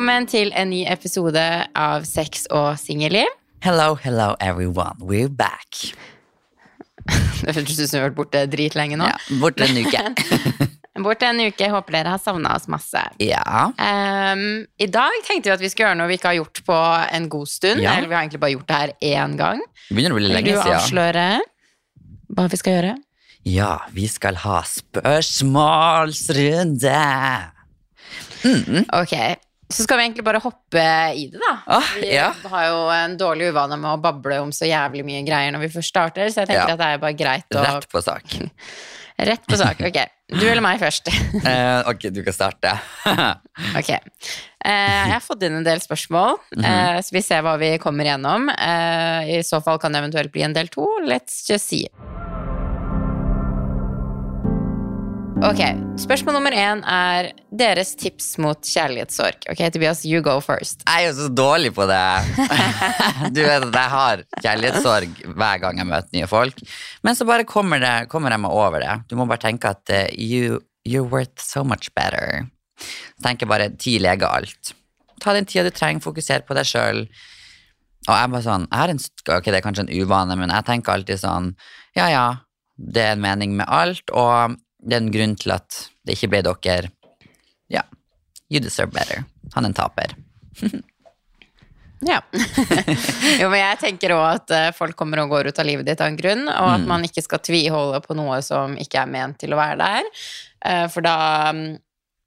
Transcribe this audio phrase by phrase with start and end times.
[0.00, 1.42] velkommen til en ny episode
[1.76, 3.28] av Sex og singelliv.
[3.60, 5.92] Hello, hello everyone, we're back.
[7.44, 9.04] Det føles ut som vi har vært borte dritlenge nå.
[9.10, 10.00] Ja, borte en uke.
[11.04, 11.68] Borte en uke.
[11.72, 13.02] Håper dere har savna oss masse.
[13.20, 13.72] ja.
[13.76, 16.78] Um, I dag tenkte vi at vi skulle gjøre noe vi ikke har gjort på
[17.18, 17.80] en god stund.
[17.84, 17.92] Ja.
[17.98, 18.90] Eller vi har egentlig bare gjort det her
[19.20, 19.60] én gang.
[19.90, 21.26] Begynner å bli Vil lenge du avsløre
[22.32, 22.94] hva vi skal gjøre?
[23.48, 27.00] Ja, vi skal ha spørsmålsrunde.
[28.96, 29.14] Ok,
[29.70, 30.84] så skal vi egentlig bare hoppe
[31.16, 31.52] i det, da.
[31.78, 32.30] Ah, Vi ja.
[32.50, 35.72] har jo en dårlig uvane med å bable om så jævlig mye greier når vi
[35.76, 36.74] først starter, så jeg tenker Ja.
[36.74, 38.24] at det er bare greit å Rett på sak.
[39.20, 39.82] Rett på sak.
[39.84, 39.98] Ok,
[40.32, 41.10] du eller meg først.
[41.50, 42.72] Eh, ok, du kan starte.
[43.76, 43.90] Ok.
[43.90, 48.08] Eh, jeg har fått inn en del spørsmål, eh, så vi ser hva vi kommer
[48.08, 48.48] gjennom.
[48.54, 50.88] Eh, I så fall kan det eventuelt bli en del to.
[51.04, 51.86] Let's just see.
[55.40, 55.60] Ok,
[55.96, 59.46] Spørsmål nummer én er deres tips mot kjærlighetssorg.
[59.48, 60.82] Ok, Tobias, you go first.
[60.84, 62.00] Jeg er jo så dårlig på det.
[63.36, 66.60] Du vet at jeg har kjærlighetssorg hver gang jeg møter nye folk.
[67.00, 68.98] Men så bare kommer, det, kommer jeg meg over det.
[69.08, 72.44] Du må bare tenke at eh, you, you're worth so much better.
[72.76, 74.74] Tenk tenker bare ti leger alt.
[75.24, 77.06] Ta den tida du trenger, fokuser på deg sjøl.
[78.10, 79.06] Og jeg bare sånn, jeg en,
[79.38, 81.54] ok, det er kanskje en uvane, men jeg tenker alltid sånn,
[81.96, 82.26] ja ja,
[82.76, 86.30] det er en mening med alt, og det er en grunn til at det ikke
[86.32, 86.90] ble dere.
[87.70, 87.84] Ja,
[88.48, 89.24] you deserve better.
[89.54, 90.16] Han er en taper.
[92.00, 92.16] Ja.
[92.32, 96.00] jo, men jeg tenker òg at eh, folk kommer og går ut av livet ditt
[96.00, 99.36] av en grunn, og at man ikke skal tviholde på noe som ikke er ment
[99.42, 100.08] til å være der.
[100.64, 101.16] Eh, For da,
[101.52, 101.66] mm,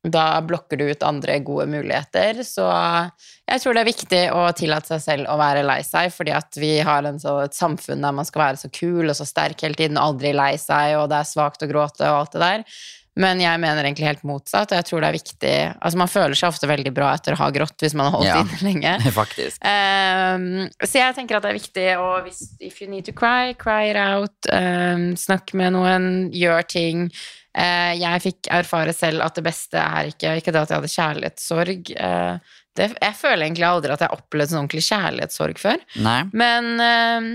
[0.03, 2.41] da blokker du ut andre gode muligheter.
[2.43, 6.33] Så jeg tror det er viktig å tillate seg selv å være lei seg, fordi
[6.35, 9.63] at vi har så, et samfunn der man skal være så kul og så sterk
[9.63, 12.67] hele tiden, aldri lei seg, og det er svakt å gråte og alt det der.
[13.15, 15.51] Men jeg mener egentlig helt motsatt, og jeg tror det er viktig
[15.85, 18.29] Altså, man føler seg ofte veldig bra etter å ha grått hvis man har holdt
[18.31, 18.39] Ja.
[18.41, 18.93] inne lenge.
[19.19, 19.59] Faktisk.
[19.61, 20.47] Um,
[20.81, 23.91] så jeg tenker at det er viktig å hvis, If you need to cry, cry
[23.91, 24.33] it out.
[24.49, 27.05] Um, snakk med noen, gjør ting.
[27.53, 30.93] Uh, jeg fikk erfare selv at det beste er ikke Ikke det at jeg hadde
[30.97, 31.93] kjærlighetssorg.
[31.93, 35.83] Uh, det, jeg føler egentlig aldri at jeg har opplevd sånn ordentlig kjærlighetssorg før.
[36.01, 36.21] Nei.
[36.33, 37.27] Men um,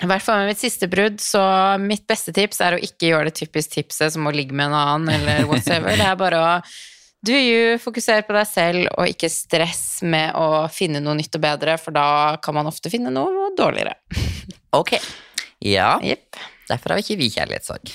[0.00, 1.40] i hvert fall med mitt siste brudd, så
[1.82, 4.76] mitt beste tips er å ikke gjøre det typisk tipset som å ligge med en
[4.78, 5.92] annen, eller whatsoever.
[5.98, 6.52] Det er bare å
[7.26, 11.42] do you, fokusere på deg selv, og ikke stress med å finne noe nytt og
[11.44, 12.06] bedre, for da
[12.40, 13.98] kan man ofte finne noe dårligere.
[14.70, 14.92] Ok.
[15.66, 16.36] Ja, Yep.
[16.70, 17.90] derfor har vi ikke vi kjærlighetssorg.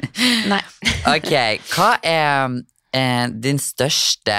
[0.52, 0.60] Nei.
[1.10, 1.32] ok,
[1.74, 2.54] hva er
[2.94, 4.36] eh, din største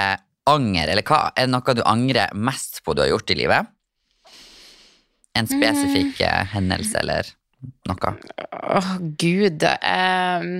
[0.48, 3.68] anger, eller hva er noe du angrer mest på du har gjort i livet?
[5.38, 6.52] En spesifikk mm.
[6.56, 7.30] hendelse eller
[7.90, 8.12] noe?
[8.52, 8.90] Åh,
[9.22, 9.64] gud.
[9.64, 10.52] Ehm,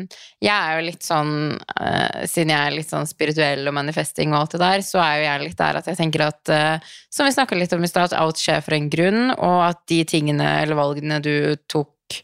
[0.42, 4.42] jeg er jo litt sånn eh, Siden jeg er litt sånn spirituell og manifesting og
[4.42, 7.30] alt det der, så er jo jeg litt der at jeg tenker at eh, Som
[7.30, 10.02] vi snakka litt om i stad, at alt skjer for en grunn, og at de
[10.08, 11.34] tingene eller valgene du
[11.72, 12.22] tok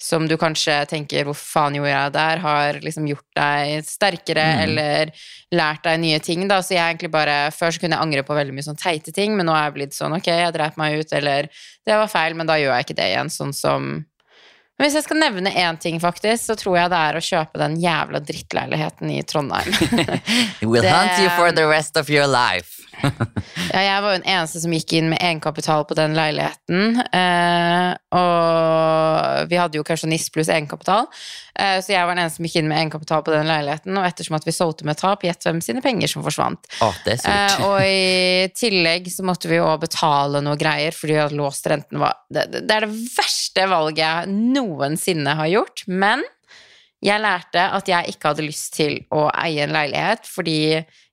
[0.00, 5.10] som du kanskje tenker 'hvor faen gjorde jeg der', har liksom gjort deg sterkere eller
[5.52, 6.48] lært deg nye ting.
[6.48, 9.12] da, Så jeg egentlig bare, Før så kunne jeg angre på veldig mye sånn teite
[9.12, 11.42] ting, men nå er jeg blitt sånn 'ok, jeg dreit meg ut', eller
[11.86, 13.28] 'det var feil', men da gjør jeg ikke det igjen.
[13.30, 14.06] Sånn som
[14.78, 17.58] men hvis jeg skal nevne én ting, faktisk, så tror jeg det er å kjøpe
[17.58, 19.68] den jævla drittleiligheten i Trondheim.
[20.62, 22.79] Will Det- hunt you for the rest of your life.
[23.74, 27.00] Ja, jeg var jo den eneste som gikk inn med egenkapital på den leiligheten.
[27.16, 31.08] Eh, og vi hadde jo kausjonist pluss egenkapital,
[31.54, 33.96] eh, så jeg var den eneste som gikk inn med egenkapital på den leiligheten.
[33.96, 36.70] Og ettersom at vi solgte med tap, gjett hvem sine penger som forsvant.
[36.80, 36.98] Er
[37.30, 42.00] Eh, og i tillegg så måtte vi jo betale noe greier, fordi hadde låst renten
[42.02, 45.84] var det, det er det verste valget jeg noensinne har gjort.
[45.88, 46.24] Men
[47.00, 50.58] jeg lærte at jeg ikke hadde lyst til å eie en leilighet, fordi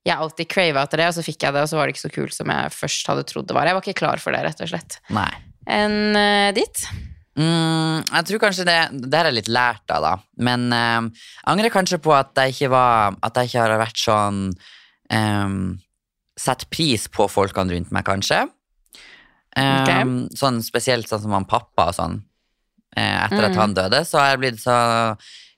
[0.08, 2.06] jeg alltid crava etter det, og så fikk jeg det, og så var det ikke
[2.06, 3.68] så kult som jeg først hadde trodd det var.
[3.70, 4.98] Jeg var ikke klar for det, rett og slett.
[5.14, 5.30] Nei.
[5.68, 6.84] Enn uh, ditt?
[7.38, 10.12] Mm, jeg tror kanskje det Det har jeg litt lært av, da.
[10.42, 14.00] Men eh, jeg angrer kanskje på at jeg ikke var At jeg ikke har vært
[14.02, 14.40] sånn
[15.14, 15.60] um,
[16.34, 18.40] Sett pris på folkene rundt meg, kanskje.
[19.58, 22.18] Um, Sånn spesielt sånn som han pappa og sånn.
[22.96, 23.60] Uh, etter at Mm.
[23.60, 24.76] han døde, så har jeg blitt så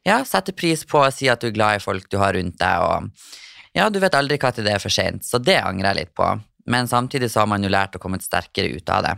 [0.05, 2.57] Ja, setter pris på å si at du er glad i folk du har rundt
[2.59, 3.11] deg, og
[3.77, 6.29] ja, du vet aldri når det er for sent, så det angrer jeg litt på.
[6.71, 9.17] Men samtidig så har man jo lært å komme sterkere ut av det.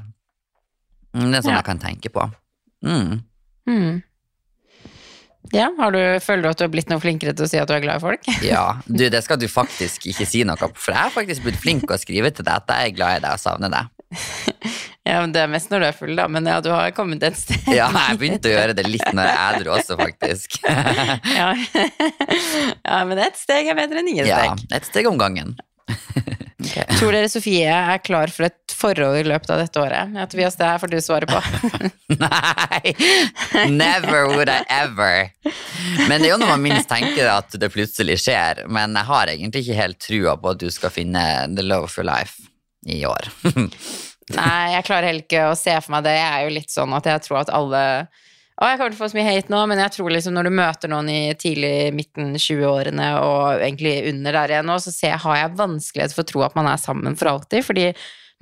[1.17, 1.61] Mm, Det er sånn Ja.
[1.61, 2.31] jeg kan tenke på.
[2.85, 3.23] Mm.
[3.69, 4.03] Mm.
[5.53, 7.69] Ja, har du, Føler du at du har blitt noe flinkere til å si at
[7.69, 8.29] du er glad i folk?
[8.47, 11.61] Ja, du, det skal du faktisk ikke si noe på, for jeg har faktisk blitt
[11.61, 13.91] flink til å skrive til deg at jeg er glad i deg og savner deg.
[15.03, 17.25] Ja, men Det er mest når du er full, da, men ja, du har kommet
[17.27, 17.59] et sted.
[17.75, 20.61] Ja, jeg begynte å gjøre det litt når jeg er edru også, faktisk.
[21.41, 21.51] ja.
[22.87, 24.53] ja, men ett steg er bedre enn ingen steg.
[24.53, 25.57] Ja, ett et steg om gangen.
[26.95, 30.15] Tror dere Sofie er klar for et forhold i løpet av dette året?
[30.15, 31.41] Ja, Tobias, det her får du svare på.
[32.23, 32.95] Nei!
[33.73, 35.33] Never would I ever.
[36.07, 38.65] Men det er jo når man minst tenker at det plutselig skjer.
[38.71, 41.27] Men jeg har egentlig ikke helt trua på at du skal finne
[41.57, 42.39] the love of your life
[42.87, 43.31] i år.
[44.31, 46.15] Nei, jeg klarer heller ikke å se for meg det.
[46.15, 47.83] Jeg er jo litt sånn at jeg tror at alle
[48.63, 50.47] Å, jeg kommer til å få så mye hate nå, men jeg tror liksom når
[50.47, 55.17] du møter noen i tidlig midten 20-årene og egentlig under der igjen nå, så ser,
[55.25, 57.65] har jeg vanskelighet for å tro at man er sammen for alltid.
[57.67, 57.89] Fordi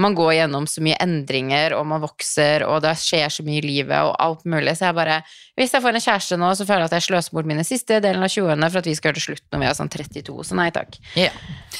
[0.01, 3.65] man går gjennom så mye endringer, og man vokser, og det skjer så mye i
[3.67, 4.75] livet, og alt mulig.
[4.79, 5.21] Så jeg bare
[5.59, 8.01] Hvis jeg får en kjæreste nå, så føler jeg at jeg sløser bort mine siste
[8.01, 10.39] delen av 20-årene for at vi skal gjøre det slutt når vi er sånn 32,
[10.49, 10.97] så nei takk.
[11.21, 11.33] Ja.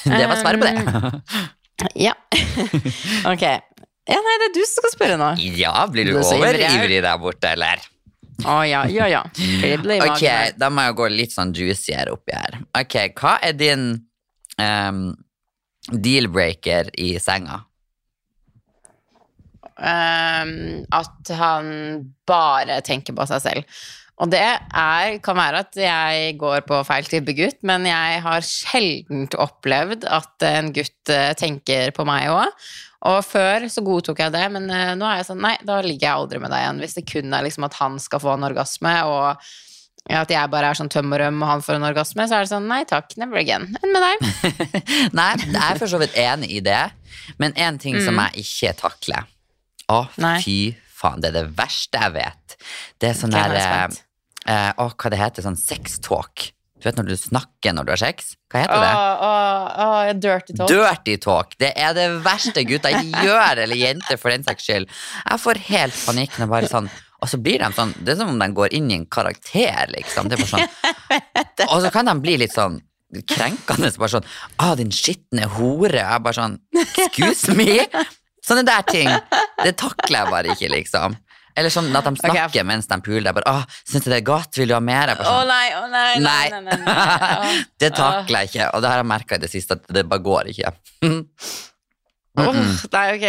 [0.05, 1.47] Det var svaret på det.
[1.97, 2.13] Ja.
[3.33, 3.45] ok.
[4.11, 5.31] Ja, nei, det er du som skal spørre nå.
[5.57, 7.83] Ja, blir du er overivrig der borte, eller?
[8.41, 9.23] Å ja, ja, ja.
[9.37, 10.23] I magen Ok,
[10.57, 12.57] da må jeg gå litt sånn juicier oppi her.
[12.77, 13.91] Ok, hva er din
[14.57, 15.03] um,
[15.91, 17.61] deal-breaker i senga?
[19.81, 21.71] Um, at han
[22.29, 23.81] bare tenker på seg selv.
[24.21, 28.45] Og det er, kan være at jeg går på feil type gutt, men jeg har
[28.45, 32.51] sjelden opplevd at en gutt eh, tenker på meg òg.
[33.09, 36.05] Og før så godtok jeg det, men eh, nå er jeg sånn nei, da ligger
[36.05, 36.81] jeg aldri med deg igjen.
[36.83, 39.41] Hvis det kun er liksom at han skal få en orgasme, og
[40.11, 42.45] at jeg bare er sånn tøm og røm og han får en orgasme, så er
[42.45, 43.67] det sånn nei takk, never again.
[43.81, 44.23] Enn med deg?
[45.17, 46.79] Nei, jeg er for så vidt enig i det,
[47.41, 49.27] men en ting som jeg ikke takler
[49.91, 50.23] Å, Mm.
[50.23, 50.37] Nei.
[50.41, 50.57] fy
[51.01, 52.55] faen, det er det verste jeg vet.
[53.01, 54.01] Det er sånn okay, er der eh,
[54.55, 55.45] eh, Å, hva det heter?
[55.45, 56.51] Sånn sextalk.
[56.81, 58.33] Du vet når du snakker når du har sex?
[58.49, 58.91] Hva heter det?
[59.29, 59.31] å,
[59.85, 60.71] å, dirty talk.
[60.71, 61.53] Dirty talk.
[61.61, 64.89] Det er det verste gutta gjør, eller jenter for den saks skyld.
[65.21, 66.89] Jeg får helt panikk når bare sånn
[67.21, 69.91] Og så blir de sånn Det er som om de går inn i en karakter,
[69.93, 70.31] liksom.
[70.49, 70.65] Sånn
[71.71, 72.79] Og så kan de bli litt sånn
[73.29, 73.91] krenkende.
[73.93, 76.01] Så Bare sånn Å, din skitne hore.
[76.01, 77.85] Jeg bare sånn Excuse me?
[78.41, 79.11] Sånne der ting.
[79.61, 81.13] Det takler jeg bare ikke, liksom.
[81.55, 83.29] Eller sånn at de snakker mens de puler.
[83.31, 84.57] Jeg bare, åh, syns du det er godt?
[84.61, 85.15] Vil du ha mer?
[85.15, 86.95] Å sånn, nei, å nei, nei, nei, nei, nei.
[86.95, 90.07] Å, det takler jeg ikke, og det har jeg merka i det siste, at det
[90.09, 90.73] bare går ikke.
[92.39, 93.23] Åh, nei, ok.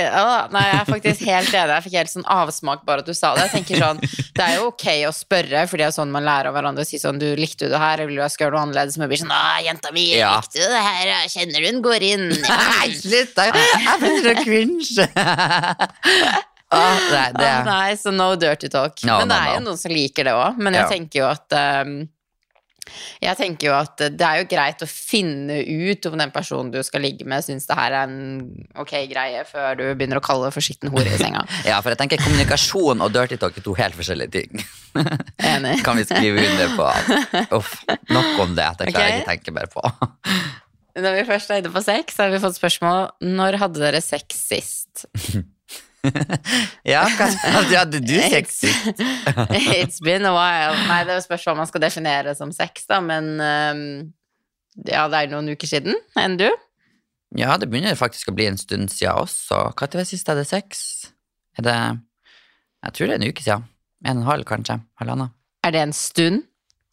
[0.54, 1.72] Nei, jeg er faktisk helt enig.
[1.74, 3.48] Jeg fikk helt sånn avsmak bare at du sa det.
[3.48, 3.98] Jeg tenker sånn,
[4.36, 6.88] Det er jo ok å spørre, for det er sånn man lærer av hverandre å
[6.88, 9.00] si sånn Du, likte du det her, eller vil du jeg skal gjøre noe annerledes?
[9.02, 10.36] Men blir sånn Å, jenta mi, Ja.
[10.38, 11.10] likte du det her?
[11.34, 12.28] Kjenner du den går inn?
[12.46, 13.34] Nei, slutt!
[13.34, 13.50] da.
[13.50, 15.10] Jeg begynner å cringe.
[16.72, 18.96] Åh, nei, det ah, nei, så no dirty talk.
[19.04, 20.58] No, men det no, er jo noen som liker det òg.
[20.58, 20.90] Men jeg Ja.
[20.90, 21.94] tenker jo at um,
[23.22, 26.80] jeg tenker jo at det er jo greit å finne ut om den personen du
[26.84, 28.48] skal ligge med, syns det her er en
[28.82, 31.44] ok greie, før du begynner å kalle det for skitten hore i senga.
[31.68, 34.64] Ja, for jeg tenker kommunikasjon og dirty talk er to helt forskjellige ting.
[35.38, 35.76] Enig.
[35.86, 36.88] Kan vi skrive under på.
[37.60, 37.76] Uff,
[38.10, 38.66] nok om det.
[38.80, 39.84] Det klarer jeg ikke tenke mer på.
[41.02, 44.02] Når vi først er inne på sex, så har vi fått spørsmål Når hadde dere
[44.04, 45.06] sex sist?
[46.92, 47.28] Ja, hva
[47.70, 49.02] ja, du sex sist?
[49.78, 50.74] It's been a while.
[50.88, 53.84] Nei, det spørs hva man skal definere som sex, da, men um,
[54.88, 55.98] ja, det er noen uker siden.
[56.18, 56.48] Enn du?
[57.38, 59.68] Ja, det begynner faktisk å bli en stund siden også.
[59.78, 60.82] Når var sist jeg hadde sex?
[61.58, 61.76] Er det
[62.82, 63.68] Jeg tror det er en uke siden.
[64.02, 64.80] En og en halv, kanskje.
[64.98, 65.30] Halvannen.
[65.62, 66.42] Er det en stund?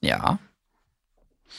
[0.06, 0.38] Ja.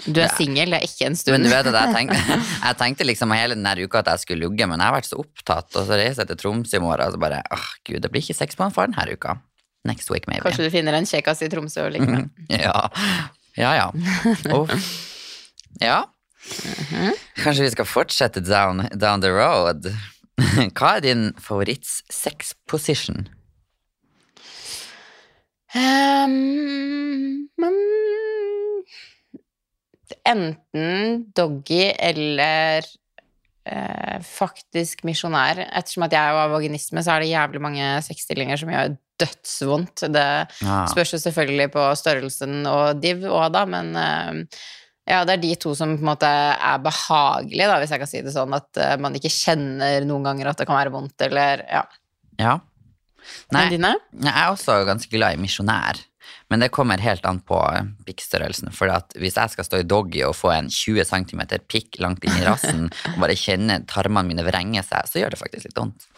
[0.06, 1.44] Du er singel, det er ikke en Men stund.
[1.44, 4.66] du vet at jeg tenkte, jeg tenkte liksom hele denne uka at jeg skulle lugge,
[4.70, 7.16] men jeg har vært så opptatt, og så reiser jeg til Tromsø i morgen, og
[7.16, 9.36] så bare åh, gud, det blir ikke sex på en far denne uka.
[9.88, 10.44] Next week, maybe.
[10.44, 12.30] Kanskje du finner en kjekkas i Tromsø og ligger med.
[12.66, 12.88] Ja.
[13.58, 13.90] Ja, ja.
[14.54, 14.70] Oh.
[15.82, 15.98] Ja.
[17.42, 19.88] Kanskje vi skal fortsette down, down the road.
[20.78, 23.26] Hva er din favoritts-sex position?
[25.74, 27.76] Um, men
[30.28, 32.86] enten doggy eller
[33.66, 35.62] eh, faktisk misjonær.
[35.68, 40.06] Ettersom at jeg var vaginisme, så er det jævlig mange sexstillinger som gjør dødsvondt.
[40.14, 40.28] Det
[40.64, 40.82] ja.
[40.90, 44.60] spørs jo selvfølgelig på størrelsen og div òg, da, men eh,
[45.10, 48.10] ja, det er de to som på en måte er behagelige, da, hvis jeg kan
[48.10, 48.54] si det sånn.
[48.54, 51.82] At uh, man ikke kjenner noen ganger at det kan være vondt, eller ja.
[52.40, 52.58] Ja.
[53.52, 55.98] Nei, jeg er også ganske glad i misjonær.
[56.50, 57.58] Men det kommer helt an på
[58.06, 58.72] pikkstørrelsen.
[58.74, 62.38] For hvis jeg skal stå i doggy og få en 20 cm pikk langt inn
[62.40, 66.08] i rassen, og bare kjenne tarmene mine vrenge seg, så gjør det faktisk litt vondt.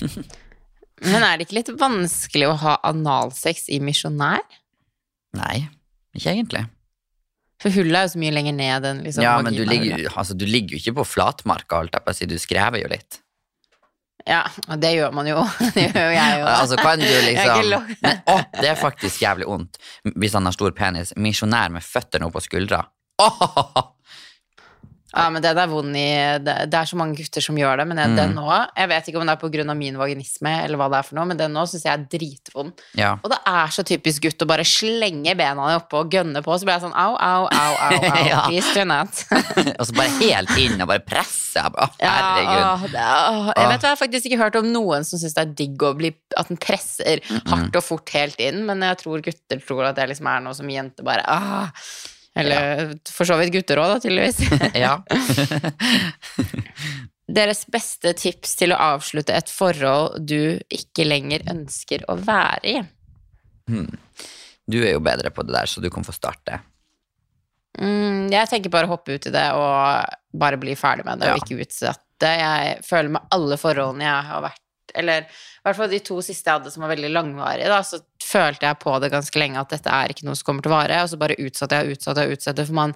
[1.10, 4.44] Men er det ikke litt vanskelig å ha analsex i misjonær?
[5.34, 5.66] Nei,
[6.14, 6.62] ikke egentlig.
[7.62, 10.36] For hullet er jo så mye lenger ned enn liksom Ja, men du ligger, altså,
[10.36, 12.28] du ligger jo ikke på flatmarka, holdt jeg på å si.
[12.30, 13.20] Du skrever jo litt.
[14.24, 14.40] Ja,
[14.72, 15.42] og det gjør man jo.
[15.76, 16.46] Det gjør jeg jo.
[16.48, 19.80] Altså, kan du liksom men, Å, det er faktisk jævlig vondt
[20.16, 21.12] hvis han har stor penis.
[21.20, 22.86] Misjonær med føttene på skuldra.
[23.20, 23.93] Åh!
[25.14, 26.04] Ja, men den er vond i
[26.42, 28.16] Det, det er så mange gutter som gjør det, men Mm.
[28.16, 31.06] den nå Jeg vet ikke om det er av min vaginisme, eller hva det er
[31.06, 32.72] for noe, men den nå syns jeg er dritvond.
[32.98, 33.12] Ja.
[33.22, 36.66] Og det er så typisk gutt å bare slenge bena oppe og gønne på, så
[36.66, 38.26] blir jeg sånn au, au, au, au, au.
[38.34, 38.42] Ja.
[38.48, 39.24] Please do not.
[39.78, 41.62] Og så bare helt inn og bare presse.
[41.62, 42.64] Å, Ja, herregud.
[42.64, 43.52] åh, åh.
[43.54, 45.82] Jeg vet hva, jeg har faktisk ikke hørt om noen som syns det er digg
[45.86, 49.84] å bli At den presser hardt og fort helt inn, men jeg tror gutter tror
[49.90, 51.70] at det liksom er noe som jenter bare ah.
[52.34, 54.40] Eller for så vidt gutter òg, da, tydeligvis.
[54.84, 54.96] Ja.
[57.34, 62.82] Deres beste tips til å avslutte et forhold du ikke lenger ønsker å være i?
[64.68, 66.58] Du er jo bedre på det der, så du kan få starte.
[67.80, 71.32] Mm, jeg tenker bare å hoppe ut i det og bare bli ferdig med det,
[71.32, 71.38] Ja.
[71.38, 72.34] og ikke utsette.
[72.44, 74.60] Jeg føler med alle forholdene jeg har vært
[74.94, 78.00] Eller i hvert fall de to siste jeg hadde som var veldig langvarige, da, så
[78.24, 80.76] følte jeg på det ganske lenge at dette er ikke noe som kommer til å
[80.76, 82.94] vare, og så bare utsatte jeg og utsatte jeg og utsatte, for man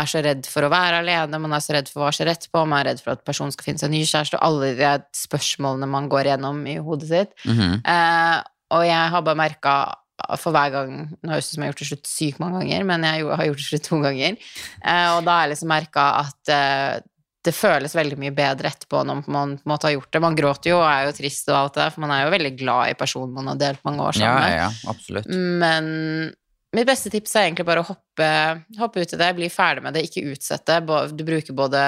[0.00, 2.64] er så redd for å være alene, man er så redd for hva skjer etterpå,
[2.64, 4.92] man er redd for at personen skal finne seg en ny kjæreste, og alle de
[5.16, 7.38] spørsmålene man går gjennom i hodet sitt.
[7.46, 7.80] Mhm.
[7.84, 8.36] Eh,
[8.76, 9.74] og jeg har bare merka
[10.40, 12.62] for hver gang Nå høres det ut som jeg har gjort det slutt sykt mange
[12.62, 14.38] ganger, men jeg har gjort det slutt to ganger.
[14.80, 17.04] Eh, og da har jeg liksom merka at eh,
[17.46, 20.22] det føles veldig mye bedre etterpå når man på en måte har gjort det.
[20.24, 22.32] Man gråter jo og er jo trist og alt det der, for man er jo
[22.34, 24.56] veldig glad i personen man har delt mange år sammen med.
[24.56, 25.30] ja, ja, absolutt.
[25.62, 25.88] Men
[26.74, 28.28] mitt beste tips er egentlig bare å hoppe,
[28.80, 30.78] hoppe ut i det, bli ferdig med det, ikke utsette.
[31.14, 31.80] Du bruker både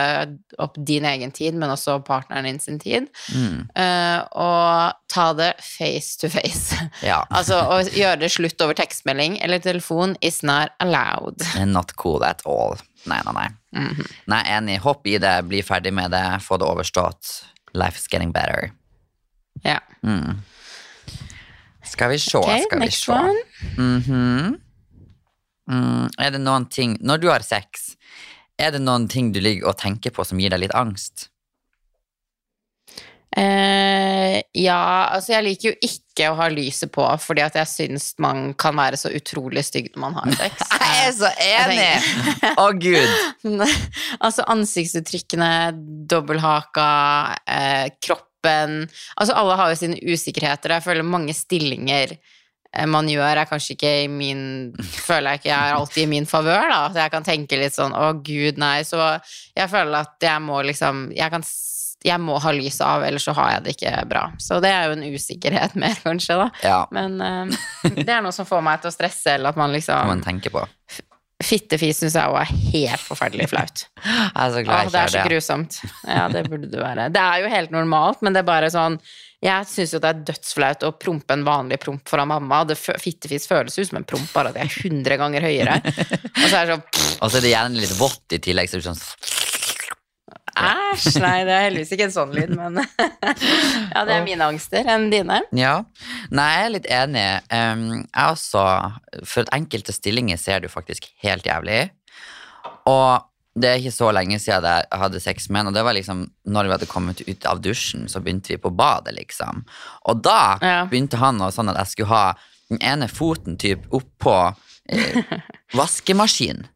[0.63, 3.09] opp din egen tid, men også partneren din sin tid.
[3.35, 3.67] Mm.
[3.75, 6.77] Uh, og ta det face to face.
[7.05, 7.21] Ja.
[7.37, 11.43] altså å gjøre det slutt over tekstmelding eller telefon is not allowed.
[11.79, 12.79] Not cool at all.
[13.09, 13.49] Nei, nei, nei.
[13.79, 14.07] Mhm.
[14.33, 14.79] Nei, enig.
[14.85, 17.35] Hopp i det, bli ferdig med det, få det overstått.
[17.77, 18.73] Life is getting better.
[19.67, 19.79] Ja.
[20.03, 20.41] Mm.
[21.89, 24.59] Skal vi se, Ok, skal vi se.
[25.71, 27.93] Mm, er det noen ting Når du har sex,
[28.59, 31.29] er det noen ting du ligger og tenker på som gir deg litt angst?
[33.39, 34.83] Eh, ja,
[35.13, 38.75] altså jeg liker jo ikke å ha lyset på, fordi at jeg syns man kan
[38.79, 40.65] være så utrolig stygg når man har sex.
[40.89, 42.55] Jeg er så enig!
[42.59, 43.59] Å, gud!
[44.25, 45.51] altså ansiktsuttrykkene,
[46.11, 46.89] dobbelthaka,
[47.45, 50.73] eh, kroppen Altså alle har jo sine usikkerheter.
[50.77, 52.17] Jeg føler mange stillinger
[52.87, 54.43] man gjør, er kanskje ikke i min
[54.79, 56.83] Føler jeg ikke er alltid i min favør, da.
[56.93, 58.83] Så jeg kan tenke litt sånn å gud, nei.
[58.87, 59.01] Så
[59.57, 61.47] jeg føler at jeg må liksom Jeg kan
[62.07, 64.21] jeg må ha lyset av, ellers så har jeg det ikke bra.
[64.39, 66.49] Så det er jo en usikkerhet mer, kanskje, da.
[66.63, 67.51] Ja, Men uh,
[67.97, 70.53] det er noe som får meg til å stresse, eller at man liksom man tenke
[70.55, 70.63] på.
[71.39, 73.85] Fittefis syns jeg òg er helt forferdelig flaut.
[74.09, 75.77] Er Åh, glad jeg det er så grusomt.
[76.03, 77.09] Ja, det burde det være.
[77.15, 78.99] Det er jo helt normalt, men det er bare sånn
[79.45, 82.65] Jeg syns jo det er dødsflaut å prompe en vanlig promp foran mamma.
[82.67, 85.79] Det Fittefis føles ut som en promp, bare at jeg er 100 ganger høyere.
[86.43, 88.71] Og så er det sånn Og så er det gjerne litt vått i tillegg.
[88.71, 89.48] Så det er sånn
[90.59, 91.21] Æsj!
[91.23, 92.81] Nei, det er heldigvis ikke en sånn lyd, men
[93.95, 95.41] Ja, det er mine angster enn dine.
[95.57, 95.77] Ja.
[96.35, 97.25] Nei, jeg er litt enig.
[97.53, 98.65] Jeg også
[99.29, 101.89] For enkelte stillinger ser du faktisk helt jævlig.
[102.89, 103.25] Og
[103.59, 106.21] det er ikke så lenge siden jeg hadde sex med en, og det var liksom
[106.47, 109.65] når vi hadde kommet ut av dusjen, så begynte vi på badet, liksom.
[110.07, 110.85] Og da Ja.
[110.87, 112.35] begynte han å sånn at jeg skulle ha
[112.71, 114.37] den ene foten typ oppå
[114.93, 115.23] eh,
[115.79, 116.69] vaskemaskinen.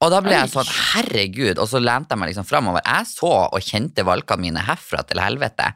[0.00, 2.84] Og da ble jeg sånn, herregud, og så lente jeg meg liksom framover.
[2.86, 5.66] Jeg så og kjente valkene mine herfra til helvete,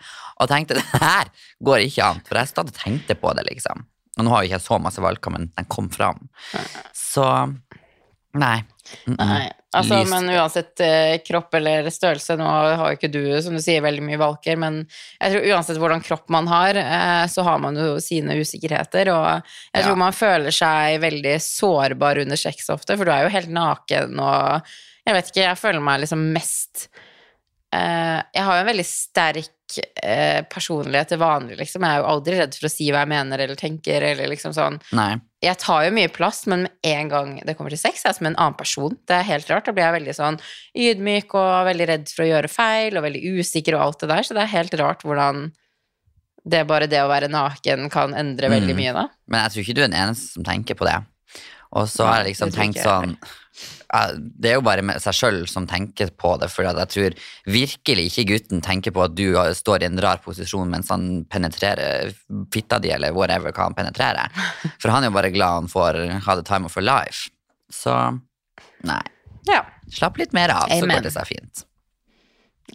[0.40, 1.32] og tenkte det her
[1.64, 3.84] går ikke an, for jeg stadig tenkte på det, liksom.
[4.14, 6.22] Og nå har jo ikke jeg så masse valker, men den kom fram.
[6.94, 7.26] Så
[8.32, 8.64] nei.
[9.06, 9.26] Mm -mm.
[9.26, 13.62] Nei, altså, men uansett eh, kropp eller størrelse, nå har jo ikke du, som du
[13.64, 14.80] sier, veldig mye valker, men
[15.20, 19.28] jeg tror uansett hvordan kropp man har, eh, så har man jo sine usikkerheter, og
[19.28, 19.86] jeg Ja.
[19.88, 24.18] tror man føler seg veldig sårbar under sex ofte, for du er jo helt naken,
[24.20, 24.62] og
[25.06, 26.88] jeg vet ikke, jeg føler meg liksom mest
[27.74, 31.82] Jeg har jo en veldig sterk eh, personlighet til vanlig, liksom.
[31.82, 34.52] Jeg er jo aldri redd for å si hva jeg mener eller tenker, eller liksom
[34.54, 35.16] sånn Nei.
[35.42, 38.18] jeg tar jo mye plass, men med en gang det kommer til sex, er jeg
[38.20, 38.94] som en annen person.
[39.08, 39.66] Det er helt rart.
[39.66, 40.38] Da blir jeg veldig sånn
[40.76, 44.22] ydmyk og veldig redd for å gjøre feil, og veldig usikker og alt det der.
[44.28, 45.48] Så det er helt rart hvordan
[46.44, 48.80] det bare det å være naken kan endre veldig Mm.
[48.82, 49.08] mye, da.
[49.26, 50.98] Men jeg tror ikke du er den eneste som tenker på det.
[51.74, 53.16] Og så har jeg liksom tenkt sånn
[54.40, 57.16] Det er jo bare seg sjøl som tenker på det, for jeg tror
[57.54, 62.14] virkelig ikke gutten tenker på at du står i en rar posisjon mens han penetrerer
[62.54, 64.32] fitta di, eller whatever hva han penetrerer.
[64.82, 67.28] For han er jo bare glad han får ha the time of her life.
[67.70, 67.94] Så
[68.86, 69.02] nei.
[69.46, 69.62] Ja.
[69.92, 70.96] Slapp litt mer av, så Amen.
[70.98, 71.64] går det seg fint.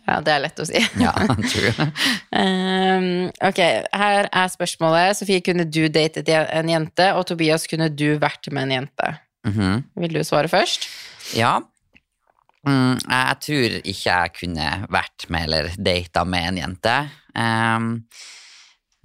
[0.10, 0.82] Ja, det er lett å si.
[1.06, 1.14] Ja,
[1.46, 1.88] true.
[2.34, 3.10] Um,
[3.46, 3.60] ok,
[4.02, 5.20] her er spørsmålet.
[5.20, 7.12] Sofie, kunne du datet en jente?
[7.18, 9.12] Og Tobias, kunne du vært med en jente?
[9.48, 9.84] Mhm.
[10.04, 10.90] Vil du svare først?
[11.38, 11.60] Ja.
[12.68, 16.96] Mm, jeg tror ikke jeg kunne vært med eller data med en jente.
[17.38, 17.92] Um,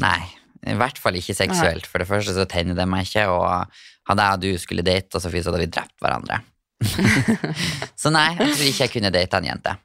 [0.02, 0.18] nei,
[0.66, 1.86] i hvert fall ikke seksuelt.
[1.86, 3.68] For det første så tenner det meg ikke, og
[4.08, 6.40] hadde jeg og du skulle date, Sofie, så hadde vi drept hverandre.
[8.00, 9.76] så nei, jeg tror ikke jeg kunne data en jente.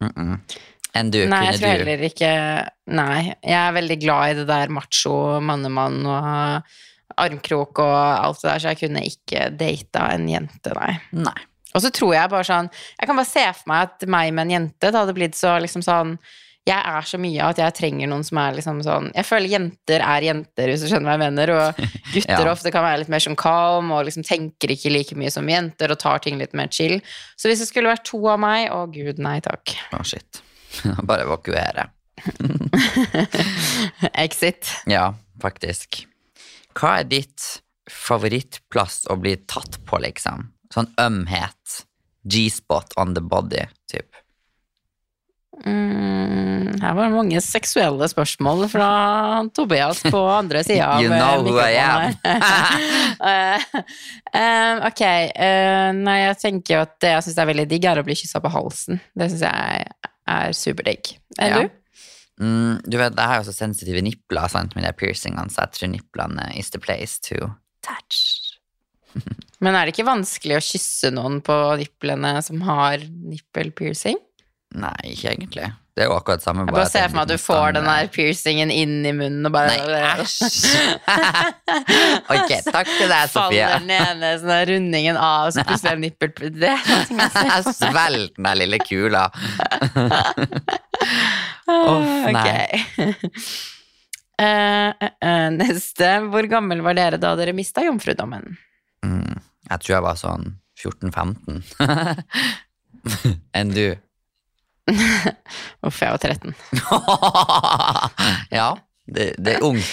[0.00, 0.40] Mm -mm.
[0.96, 1.84] Enn du, Nei, jeg tror du?
[1.84, 2.32] heller ikke
[2.86, 3.34] Nei.
[3.42, 6.62] Jeg er veldig glad i det der macho, mannemann og
[7.16, 10.98] armkrok og alt det der, så jeg kunne ikke data en jente, nei.
[11.12, 11.40] Nei.
[11.74, 14.46] Og så tror jeg bare sånn Jeg kan bare se for meg at meg med
[14.46, 16.16] en jente, det hadde blitt så liksom sånn
[16.66, 20.02] jeg er så mye at jeg trenger noen som er liksom sånn Jeg føler jenter
[20.02, 21.52] er jenter, hvis du skjønner hva jeg mener.
[21.54, 21.78] Og
[22.14, 22.52] gutter Ja.
[22.52, 25.94] ofte kan være litt mer sånn calm og liksom tenker ikke like mye som jenter
[25.94, 26.98] og tar ting litt mer chill.
[27.38, 29.76] Så hvis det skulle vært to av meg, å gud, nei takk.
[29.94, 30.42] Å, shit.
[31.08, 31.86] Bare evakuere.
[34.26, 34.68] Exit.
[34.90, 36.02] Ja, faktisk.
[36.76, 37.46] Hva er ditt
[37.90, 40.48] favorittplass å bli tatt på, liksom?
[40.74, 41.82] Sånn ømhet.
[42.26, 44.10] G-spot on the body, typ.
[45.64, 48.88] Mm, her var det mange seksuelle spørsmål fra
[49.56, 52.12] Tobias på andre sida av mikrofonen
[54.36, 55.02] eh, ok.
[55.32, 58.42] Uh, nei, jeg tenker at det jeg syns er veldig digg, er å bli kyssa
[58.44, 59.00] på halsen.
[59.16, 59.88] Det syns jeg
[60.36, 61.14] er superdigg.
[61.38, 61.64] Enn Ja.
[61.64, 61.82] du?
[62.36, 65.72] Mm, du vet, jeg har jo så sensitive nipler sant, med de piercingene, så jeg
[65.78, 67.48] tror niplene is the place to
[67.86, 68.58] touch.
[69.64, 74.20] Men er det ikke vanskelig å kysse noen på nipplene som har nippelpiercing?
[74.74, 75.68] Nei, ikke egentlig.
[75.96, 76.66] Det er jo akkurat samme.
[76.66, 79.48] Jeg bare ser er for meg at du får den der piercingen inn i munnen
[79.48, 80.34] og bare Nei, æsj!
[82.34, 83.38] ok, takk til deg, Sofie.
[83.38, 86.34] faller den ene sånn der rundingen av, så plutselig er nippel...
[86.52, 87.88] Det er for
[88.36, 89.24] den der lille kula.
[91.66, 92.44] Uff, nei.
[92.44, 93.16] Ok.
[94.36, 96.12] Uh, uh, neste.
[96.28, 98.58] Hvor gammel var dere da dere mista jomfrudommen?
[99.06, 101.64] Mm, jeg tror jeg var sånn 14-15.
[103.56, 103.96] Enn du?
[105.86, 106.54] Uff, jeg var 13.
[108.58, 108.68] ja,
[109.06, 109.86] det, det er ungt.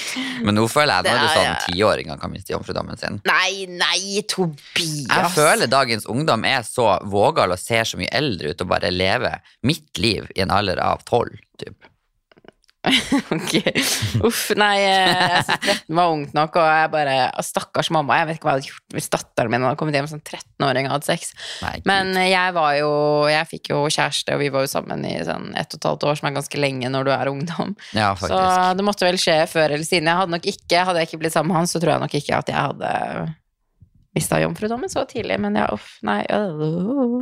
[0.46, 3.20] Men nå føler jeg nå det Det er- sånn tiåringer kan miste jomfrudommen sin.
[3.30, 5.08] Nei, nei, Tobias!
[5.10, 8.92] Jeg føler dagens ungdom er så vågal og ser så mye eldre ut og bare
[8.94, 11.38] lever mitt liv i en alder av tolv.
[11.62, 11.78] Typ.
[13.36, 13.54] Ok.
[14.28, 17.16] Uff, nei, eh, jeg syns 13 var ungt nok, og jeg bare
[17.46, 20.10] Stakkars mamma, jeg vet ikke hva jeg hadde gjort hvis datteren min hadde kommet hjem
[20.12, 21.32] som 13-åring og hatt sex.
[21.64, 22.92] Nei, Men eh, jeg var jo
[23.32, 26.08] Jeg fikk jo kjæreste, og vi var jo sammen i sånn ett og et halvt
[26.10, 27.76] år, som er ganske lenge når du er ungdom.
[27.96, 28.42] ja, Så
[28.78, 30.12] det måtte vel skje før eller siden.
[30.12, 32.20] Jeg hadde nok ikke, hadde jeg ikke blitt sammen med han, så tror jeg nok
[32.20, 32.94] ikke at jeg hadde
[34.14, 35.40] mista jomfrudommen så tidlig.
[35.42, 37.22] Men ja, uff, nei øh.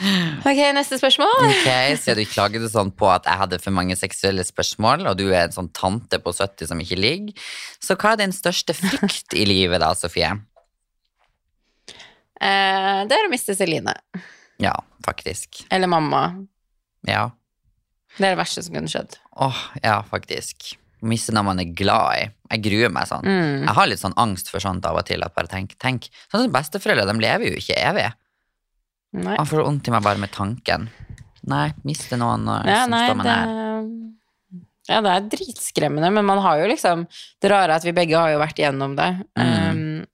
[0.00, 1.42] Ok, neste spørsmål.
[1.44, 1.66] Ok,
[2.00, 5.46] Siden du klaget sånn på at jeg hadde for mange seksuelle spørsmål, og du er
[5.46, 7.50] en sånn tante på 70 som ikke ligger,
[7.82, 10.32] så hva er din største frykt i livet da, Sofie?
[12.40, 13.94] Eh, det er å miste Celine.
[14.60, 15.66] Ja, faktisk.
[15.72, 16.24] Eller mamma.
[17.08, 17.28] Ja.
[18.16, 19.18] Det er det verste som kunne skjedd.
[19.40, 20.74] Åh, ja, faktisk.
[21.06, 22.24] Miste noe man er glad i.
[22.50, 23.24] Jeg gruer meg sånn.
[23.24, 23.68] Mm.
[23.68, 25.22] Jeg har litt sånn angst for sånt av og til.
[25.24, 26.08] At bare tenk, tenk.
[26.28, 28.10] Sånn som Besteforeldre de lever jo ikke evig.
[29.16, 29.34] Nei.
[29.36, 30.88] Han får vondt i meg bare med tanken.
[31.50, 34.10] Nei, miste noen og Ja, som nei, står
[34.90, 37.04] ja, det er dritskremmende, men man har jo liksom
[37.40, 39.10] Det rare er at vi begge har jo vært igjennom det.
[39.38, 39.52] Mm.
[39.70, 40.06] Um,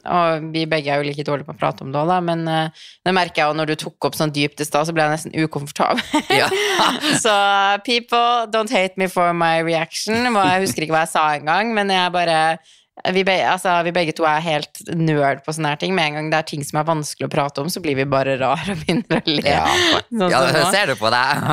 [0.00, 2.46] og vi begge er jo like dårlige på å prate om det òg, da, men
[2.48, 5.04] uh, det merker jeg jo når du tok opp sånn dypt i stad, så ble
[5.04, 6.00] jeg nesten ukomfortabel.
[6.32, 6.48] Ja.
[7.24, 7.34] så
[7.84, 10.16] people, don't hate me for my reaction.
[10.24, 12.40] Jeg husker ikke hva jeg sa engang, men jeg bare
[13.14, 15.94] vi, be, altså, vi begge to er helt nerd på sånne her ting.
[15.96, 18.06] Med en gang det er ting som er vanskelig å prate om, så blir vi
[18.10, 19.44] bare rar og begynner å le.
[19.44, 19.66] Ja,
[20.20, 20.40] Sånn ja,
[20.74, 21.44] ser du på deg?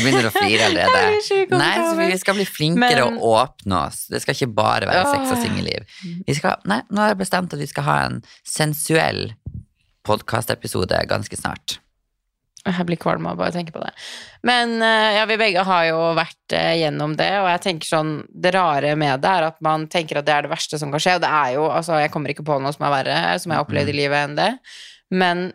[0.00, 1.02] Begynner å flire allerede.
[1.54, 4.04] Nei, så vi skal bli flinkere Men- å åpne oss.
[4.10, 5.86] Det skal ikke bare være sex og singelliv.
[6.70, 9.30] Nei, nå har jeg bestemt at vi skal ha en sensuell
[10.06, 11.78] podkastepisode ganske snart.
[12.60, 13.90] Jeg blir kvalm av bare å tenke på det.
[14.44, 18.10] Men eh, ja, vi begge har jo vært eh, gjennom det, og jeg tenker sånn
[18.28, 21.00] Det rare med det er at man tenker at det er det verste som kan
[21.00, 23.52] skje, og det er jo Altså, jeg kommer ikke på noe som er verre, som
[23.52, 24.50] jeg har opplevd i livet enn det,
[25.16, 25.46] men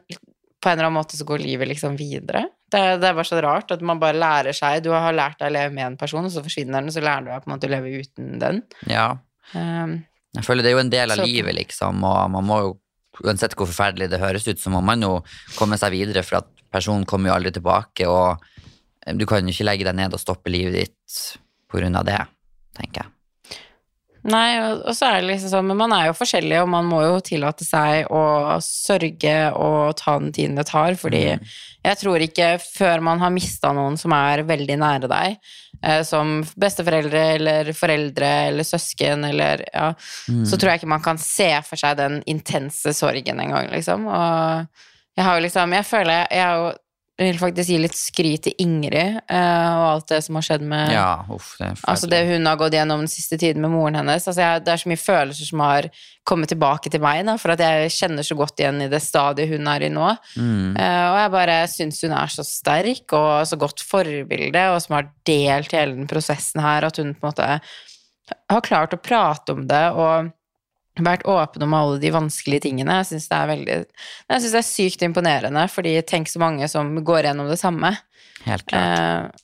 [0.65, 2.47] på en eller annen måte så går livet liksom videre.
[2.73, 5.51] Det, det er bare så rart at man bare lærer seg Du har lært deg
[5.51, 7.51] å leve med en person, og så forsvinner den, og så lærer du deg på
[7.51, 8.63] en måte å leve uten den.
[8.89, 9.11] Ja.
[9.53, 9.99] Um,
[10.33, 12.73] Jeg føler det er jo en del av Så- livet, liksom, og man må jo
[13.23, 15.21] Uansett hvor forferdelig det høres ut, så må man jo
[15.55, 18.43] komme seg videre, for at personen kommer jo aldri tilbake, og
[19.15, 21.19] du kan jo ikke legge deg ned og stoppe livet ditt
[21.71, 22.21] på grunn av det,
[22.77, 23.11] tenker jeg.
[24.25, 27.03] Nei, og, så er det liksom sånn, men man er jo forskjellig, og man må
[27.03, 32.55] jo tillate seg å sørge og ta den tiden det tar, fordi jeg tror ikke
[32.63, 35.37] før man har mista noen som er veldig nære deg,
[35.77, 39.91] eh, som besteforeldre eller foreldre eller søsken eller ja,
[40.25, 44.09] så tror jeg ikke man kan se for seg den intense sorgen engang, liksom.
[44.09, 46.73] Og Jeg har jo liksom Jeg føler jeg, jo
[47.15, 50.65] jeg vil faktisk gi litt skryt til Ingrid uh, og alt det som har skjedd
[50.67, 53.95] med Ja, uff, det Altså det hun har gått gjennom den siste tiden med moren
[54.01, 54.27] hennes.
[54.27, 55.87] Altså jeg, det er så mye følelser som har
[56.27, 59.53] kommet tilbake til meg, da, for at jeg kjenner så godt igjen i det stadiet
[59.53, 60.11] hun er i nå.
[60.35, 60.75] Mm.
[60.75, 64.99] Uh, og jeg bare syns hun er så sterk og så godt forbilde, og som
[64.99, 67.51] har delt hele den prosessen her, at hun på en måte
[68.51, 70.34] har klart å prate om det og
[71.03, 72.99] vært åpen om alle de vanskelige tingene.
[73.01, 76.69] Jeg syns det er veldig Jeg synes det er sykt imponerende, fordi tenk så mange
[76.71, 77.91] som går gjennom det samme.
[78.45, 78.99] Helt klart.
[78.99, 79.41] Eh,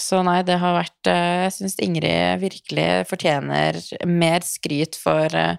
[0.00, 5.56] så nei, det har vært eh, Jeg syns Ingrid virkelig fortjener mer skryt for eh,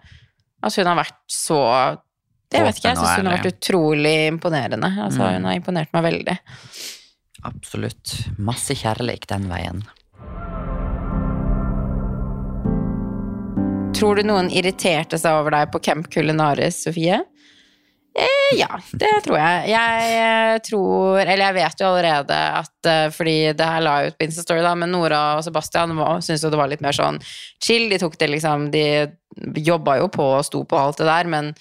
[0.61, 1.61] at hun har vært så
[2.51, 4.91] Jeg vet ikke, jeg syns hun har vært utrolig imponerende.
[5.05, 5.33] Altså, Mm.
[5.37, 6.37] Hun har imponert meg veldig.
[7.47, 8.17] Absolutt.
[8.37, 9.83] Masse kjærlighet den veien.
[14.01, 17.19] Tror du noen irriterte seg over deg på Camp Culinaris, Sofie?
[18.17, 19.67] Eh, ja, det tror jeg.
[19.71, 24.11] Jeg eh, tror Eller jeg vet jo allerede at eh, Fordi det her la jeg
[24.11, 27.21] ut på Instastory, da, men Nora og Sebastian syntes jo det var litt mer sånn
[27.63, 27.87] chill.
[27.93, 28.83] De tok det liksom De
[29.63, 31.53] jobba jo på og sto på alt det der, men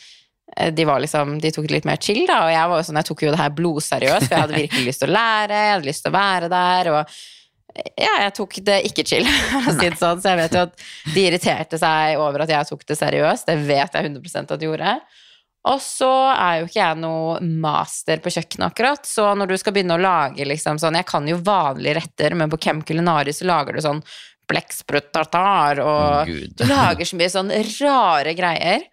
[0.57, 2.40] eh, de liksom De tok det litt mer chill, da.
[2.48, 4.88] Og jeg var jo sånn Jeg tok jo det her blodseriøst, for jeg hadde virkelig
[4.88, 6.96] lyst til å lære, jeg hadde lyst til å være der.
[6.96, 7.20] og
[7.76, 9.26] ja, jeg tok det ikke chill,
[9.59, 10.20] å si det sånn.
[10.22, 13.48] Så jeg vet jo at de irriterte seg over at jeg tok det seriøst.
[13.50, 14.94] Det vet jeg 100 at de gjorde.
[15.68, 19.74] Og så er jo ikke jeg noe master på kjøkkenet akkurat, så når du skal
[19.76, 23.44] begynne å lage liksom sånn Jeg kan jo vanlige retter, men på Kem Culinari så
[23.50, 24.00] lager du sånn
[24.50, 27.52] blekksprut tartar, og oh, du lager så mye sånn
[27.83, 28.88] rare greier.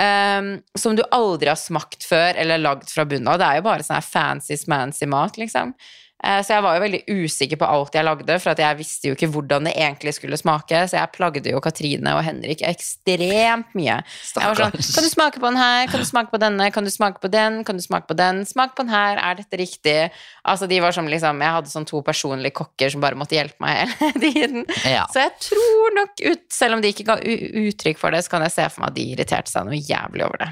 [0.00, 3.40] Um, som du aldri har smakt før eller lagd fra bunnen av.
[3.40, 5.74] Det er jo bare sånn fancy smancy mat, liksom.
[6.22, 9.08] Eh, Så jeg var jo veldig usikker på alt jeg lagde, for at jeg visste
[9.08, 10.82] jo ikke hvordan det egentlig skulle smake.
[10.90, 13.96] Så jeg plagde jo Katrine og Henrik ekstremt mye.
[14.04, 16.84] Jeg var sånn, kan du smake på den her, kan du smake på denne, kan
[16.84, 19.56] du smake på den, kan du smake på den, smak på den her, er dette
[19.60, 19.96] riktig?
[20.44, 23.60] Altså de var som liksom, jeg hadde sånn to personlige kokker som bare måtte hjelpe
[23.64, 24.64] meg hele tiden.
[24.84, 25.06] Ja.
[25.12, 28.44] Så jeg tror nok, ut, selv om de ikke ga uttrykk for det, så kan
[28.46, 30.50] jeg se for meg at de irriterte seg noe jævlig over det.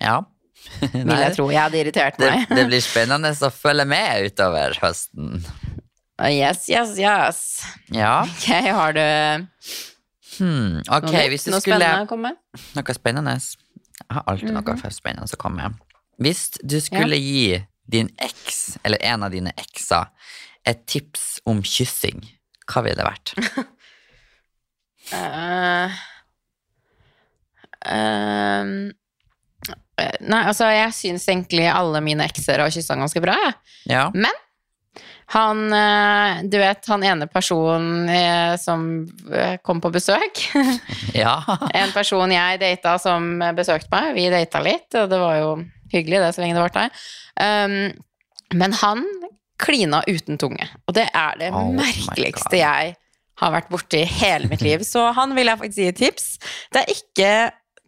[0.00, 0.20] ja.
[0.80, 1.48] Vil jeg tro.
[1.52, 2.46] Jeg hadde irritert meg.
[2.50, 5.40] det blir spennende å følge med utover høsten.
[6.28, 7.40] Yes, yes, yes.
[7.96, 8.20] Ja.
[8.28, 9.04] Ok, har du
[10.40, 10.78] Hmm.
[10.88, 12.30] Ok, noe, hvis du noe skulle spennende å komme?
[12.76, 13.34] Noe spennende.
[14.00, 15.82] Jeg har alltid noe spennende å komme med.
[16.20, 20.08] Hvis du skulle gi din eks, eller en av dine ekser,
[20.68, 22.22] et tips om kyssing,
[22.70, 23.34] hva ville det vært?
[25.12, 26.00] uh,
[27.96, 28.72] eh,
[30.20, 33.58] nei, altså, jeg syns egentlig alle mine ekser har kyssa ganske bra, jeg.
[33.92, 34.06] Ja.
[34.14, 34.46] Men
[35.30, 40.40] Han, eh, du vet, han ene personen eh, som eh, kom på besøk
[41.14, 41.36] ja.
[41.70, 44.16] En person jeg data som besøkte meg.
[44.16, 45.52] Vi data litt, og det var jo
[45.92, 46.88] hyggelig det så lenge det varte.
[47.38, 47.76] Um,
[48.58, 49.06] men han
[49.60, 52.96] klina uten tunge, og det er det Oh merkeligste jeg
[53.40, 54.82] har vært borti i hele mitt liv.
[54.86, 56.26] Så han vil jeg faktisk gi et tips.
[56.72, 57.30] Det er ikke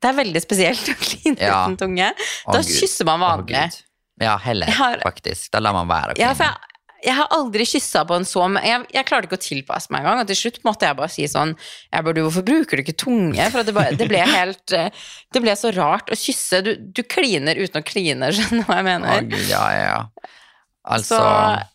[0.02, 1.62] Det er veldig spesielt å kline Ja.
[1.64, 2.10] uten tunge.
[2.50, 2.74] Da Gud.
[2.80, 3.54] kysser man vanlig.
[3.70, 3.80] Gud.
[4.20, 5.50] Ja, heller, har- faktisk.
[5.54, 6.36] Da lar man være å Ja, kline.
[6.36, 6.68] for jeg,
[7.04, 10.20] jeg har aldri kyssa på en så jeg, jeg klarte ikke å tilpasse meg engang.
[10.22, 12.96] Og til slutt måtte jeg bare si sånn jeg bare, du, Hvorfor bruker du ikke
[12.98, 13.48] tunge?
[13.50, 14.90] For det, bare, det ble helt eh,
[15.32, 16.62] Det ble så rart å kysse.
[16.62, 19.08] Du, du kliner uten å kline, skjønner du hva jeg mener?
[19.08, 19.28] mener?
[19.34, 20.30] Gud, ja, ja, ja.
[20.82, 21.26] Altså Så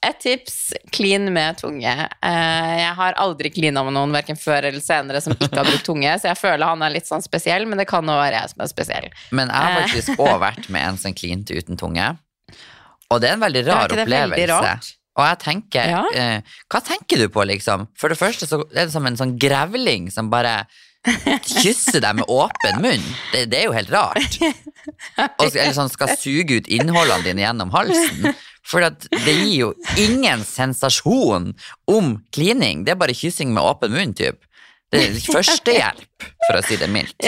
[0.04, 0.56] et tips
[0.92, 1.88] klin med tunge.
[1.88, 5.86] Eh, jeg har aldri klina med noen verken før eller senere som ikke har brukt
[5.92, 8.52] tunge, så jeg føler han er litt sånn spesiell, men det kan jo være jeg
[8.52, 9.08] som er spesiell.
[9.32, 9.88] Men jeg har Eh.
[9.88, 12.10] faktisk òg vært med en som klinte uten tunge.
[13.10, 14.36] Og det er en veldig rar opplevelse.
[14.44, 14.94] det veldig?
[15.18, 16.04] Og jeg tenker Ja.
[16.14, 17.88] eh, Hva tenker du på, liksom?
[17.98, 20.66] For det første så er det som en sånn grevling som bare
[21.48, 23.04] kysser deg med åpen munn.
[23.32, 24.38] Det, det er jo helt rart.
[25.40, 28.34] Og, eller sånn skal suge ut innholdene dine gjennom halsen.
[28.68, 29.70] For det gir jo
[30.02, 31.54] ingen sensasjon
[31.88, 32.84] om klining.
[32.84, 34.42] Det er bare kyssing med åpen munn, typ.
[34.92, 37.16] Det er førstehjelp, for å si det mildt.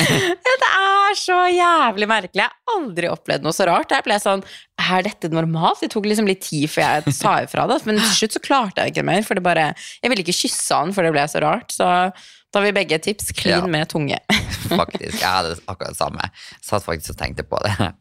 [0.00, 2.40] Det er så jævlig merkelig.
[2.42, 3.92] Jeg har aldri opplevd noe så rart.
[3.94, 4.40] Jeg ble sånn
[4.80, 5.82] Er dette normalt?
[5.84, 8.82] Det tok liksom litt tid før jeg sa ifra det, men til slutt så klarte
[8.86, 9.22] jeg ikke mer.
[9.26, 9.68] For det bare
[10.00, 11.70] Jeg ville ikke kysse han, for det ble så rart.
[11.74, 13.30] Så da har vi begge tips.
[13.36, 13.66] Klin Ja.
[13.70, 14.18] med tunge.
[14.80, 15.20] faktisk.
[15.20, 16.30] Jeg hadde akkurat det samme.
[16.66, 17.92] Satt faktisk og tenkte på det.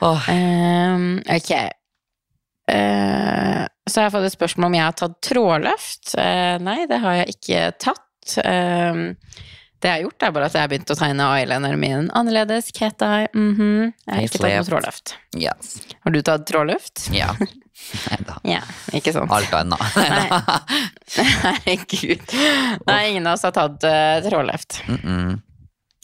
[0.00, 1.50] Åh, Um, ok.
[2.70, 6.12] Uh, så har jeg fått et spørsmål om jeg har tatt trådløft.
[6.16, 8.36] Uh, nei, det har jeg ikke tatt.
[8.44, 9.16] Um,
[9.80, 12.68] det jeg har gjort, er bare at jeg har begynt å tegne eyelineren min annerledes.
[12.76, 13.30] Cat eye.
[13.32, 13.92] mhm.
[14.06, 15.14] Jeg har ikke tatt noe trådløft.
[15.40, 15.72] yes.
[16.04, 17.06] Har du tatt trådløft?
[17.16, 17.32] Ja.
[18.10, 18.36] Neida.
[18.44, 18.60] Ja,
[18.94, 19.32] ikke sant?
[19.32, 19.80] Alt annet.
[21.16, 22.34] Herregud.
[22.86, 24.82] Nei, ingen av oss har tatt uh, trådløft.
[24.88, 25.38] Mm -mm.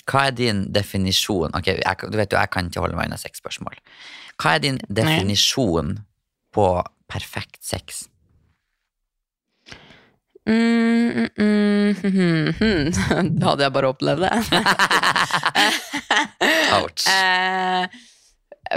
[0.07, 3.19] Hva er din definisjon Ok, jeg, du vet jo, jeg kan ikke holde meg unna
[3.21, 3.79] sexspørsmål.
[4.41, 5.97] Hva er din definisjon
[6.55, 6.67] på
[7.11, 8.05] perfekt sex?
[10.47, 12.93] Mm, mm, mm, mm, mm.
[13.41, 14.33] Da hadde jeg bare opplevd det.
[16.79, 17.03] Ouch.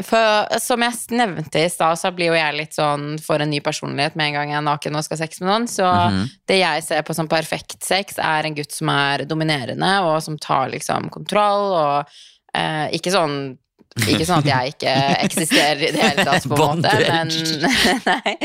[0.05, 3.59] For som jeg nevnte i stad, så blir jo jeg litt sånn for en ny
[3.65, 5.67] personlighet med en gang jeg er naken og skal ha sex med noen.
[5.67, 6.27] Så Mhm.
[6.47, 10.37] det jeg ser på som perfekt sex, er en gutt som er dominerende, og som
[10.37, 12.05] tar liksom kontroll, og
[12.53, 13.57] eh, ikke sånn
[13.99, 14.91] ikke sånn at jeg ikke
[15.25, 16.91] eksisterer i det hele tatt, på en måte.
[17.09, 17.27] Men,
[18.05, 18.35] nei.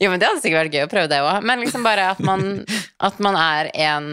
[0.00, 1.42] Jo, men det hadde sikkert vært gøy å prøve det òg.
[1.46, 2.64] Men liksom bare at man,
[3.06, 4.08] at man er en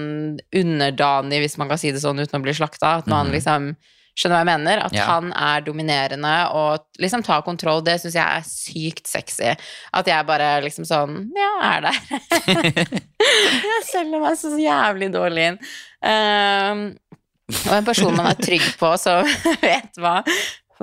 [0.53, 2.97] underdanig, hvis man kan si det sånn uten å bli slakta.
[2.99, 3.33] At man Mhm.
[3.33, 3.75] liksom
[4.13, 4.81] Skjønner hva jeg mener?
[4.85, 5.05] At Ja.
[5.09, 7.81] han er dominerende og liksom tar kontroll.
[7.81, 9.55] Det syns jeg er sykt sexy.
[9.93, 11.97] At jeg bare liksom sånn Ja, er der.
[12.83, 15.59] jeg selger meg så jævlig dårlig inn.
[16.03, 16.83] Um,
[17.67, 19.25] og en person man er trygg på, som
[19.65, 20.19] vet hva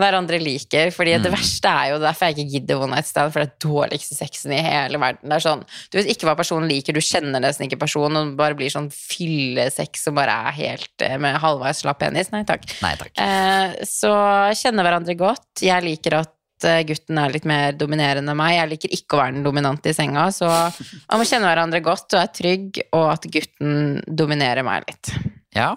[0.00, 0.90] hverandre liker.
[0.96, 1.36] Fordi det Mm.
[1.36, 4.52] verste er jo derfor jeg ikke gidder one night stand, for det er dårligste sexen
[4.56, 5.28] i hele verden.
[5.28, 8.36] Det er sånn, Du vet ikke hva personen liker, du kjenner nesten ikke personen, og
[8.40, 12.30] bare blir sånn fyllesex som bare er helt eh, med halvveis slapp penis.
[12.32, 12.64] Nei takk.
[12.82, 13.12] Nei takk.
[13.20, 14.12] Eh, så
[14.58, 15.62] kjenner hverandre godt.
[15.62, 16.34] Jeg liker at
[16.64, 18.56] eh, gutten er litt mer dominerende enn meg.
[18.58, 20.48] Jeg liker ikke å være den dominante i senga, så
[21.10, 25.12] man må kjenne hverandre godt og er trygg, og at gutten dominerer meg litt.
[25.56, 25.74] Ja.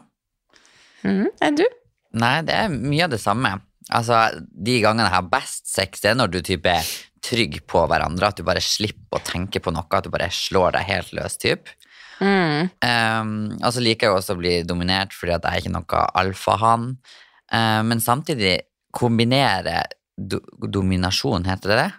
[1.03, 1.65] Mm, Enn du?
[2.15, 3.55] Nei, det er mye av det samme.
[3.91, 6.91] Altså, De gangene jeg har best sex, det er når du type er
[7.23, 8.29] trygg på hverandre.
[8.29, 11.37] At du bare slipper å tenke på noe, at du bare slår deg helt løs.
[11.41, 11.71] Typ.
[12.23, 12.69] Mm.
[12.85, 16.03] Um, og så liker jeg også å bli dominert fordi at jeg er ikke noe
[16.21, 16.87] alfahann.
[17.51, 18.59] Uh, men samtidig
[18.93, 19.81] kombinere
[20.15, 21.91] do dominasjon, heter det det?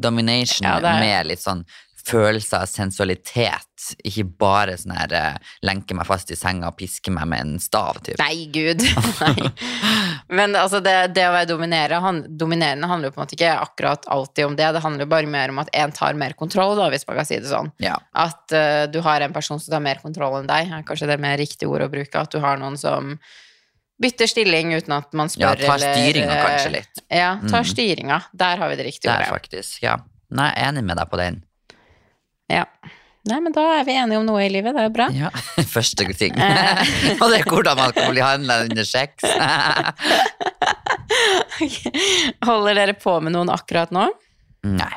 [0.00, 1.62] Domination Ja, det er- med litt sånn
[2.08, 3.94] følelser av sensualitet.
[4.04, 7.58] Ikke bare sånn her uh, lenke meg fast i senga og piske meg med en
[7.60, 8.16] stav, typ.
[8.18, 8.80] Nei, gud.
[9.22, 9.50] Nei.
[10.28, 13.52] Men altså, det, det å være dominere, han, dominerende handler jo på en måte ikke
[13.62, 14.66] akkurat alltid om det.
[14.76, 17.28] Det handler jo bare mer om at én tar mer kontroll, da, hvis man kan
[17.28, 17.70] si det sånn.
[17.80, 17.94] Ja.
[18.12, 21.24] At uh, du har en person som tar mer kontroll enn deg, kanskje det er
[21.24, 22.12] mer riktig ord å bruke.
[22.20, 23.14] At du har noen som
[23.98, 25.56] bytter stilling uten at man spør.
[25.58, 27.02] ja, tar styringa eller- kanskje litt.
[27.08, 27.72] Ja, tar Mm.
[27.72, 28.22] styringa.
[28.44, 29.24] Der har vi det riktige ordet.
[29.26, 29.82] Der, faktisk.
[29.82, 29.96] Ja.
[30.30, 31.42] Nei, jeg er enig med deg på den.
[32.52, 32.64] Ja.
[33.28, 34.72] Nei, men da er vi enige om noe i livet.
[34.76, 35.08] Det er jo bra.
[35.16, 35.30] Ja,
[35.76, 36.34] Første ting.
[37.20, 39.24] Og det er hvordan man kan bli handla under sex.
[42.48, 44.04] Holder dere på med noen akkurat nå?
[44.68, 44.94] Nei,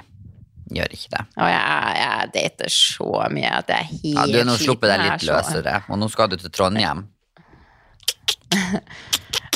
[0.76, 1.24] gjør ikke det.
[1.38, 1.62] Å, jeg,
[2.02, 5.18] jeg dater så mye at jeg er helt Ja, du er nå sluppet deg litt
[5.18, 7.00] er løsere, og nå skal du til Trondheim.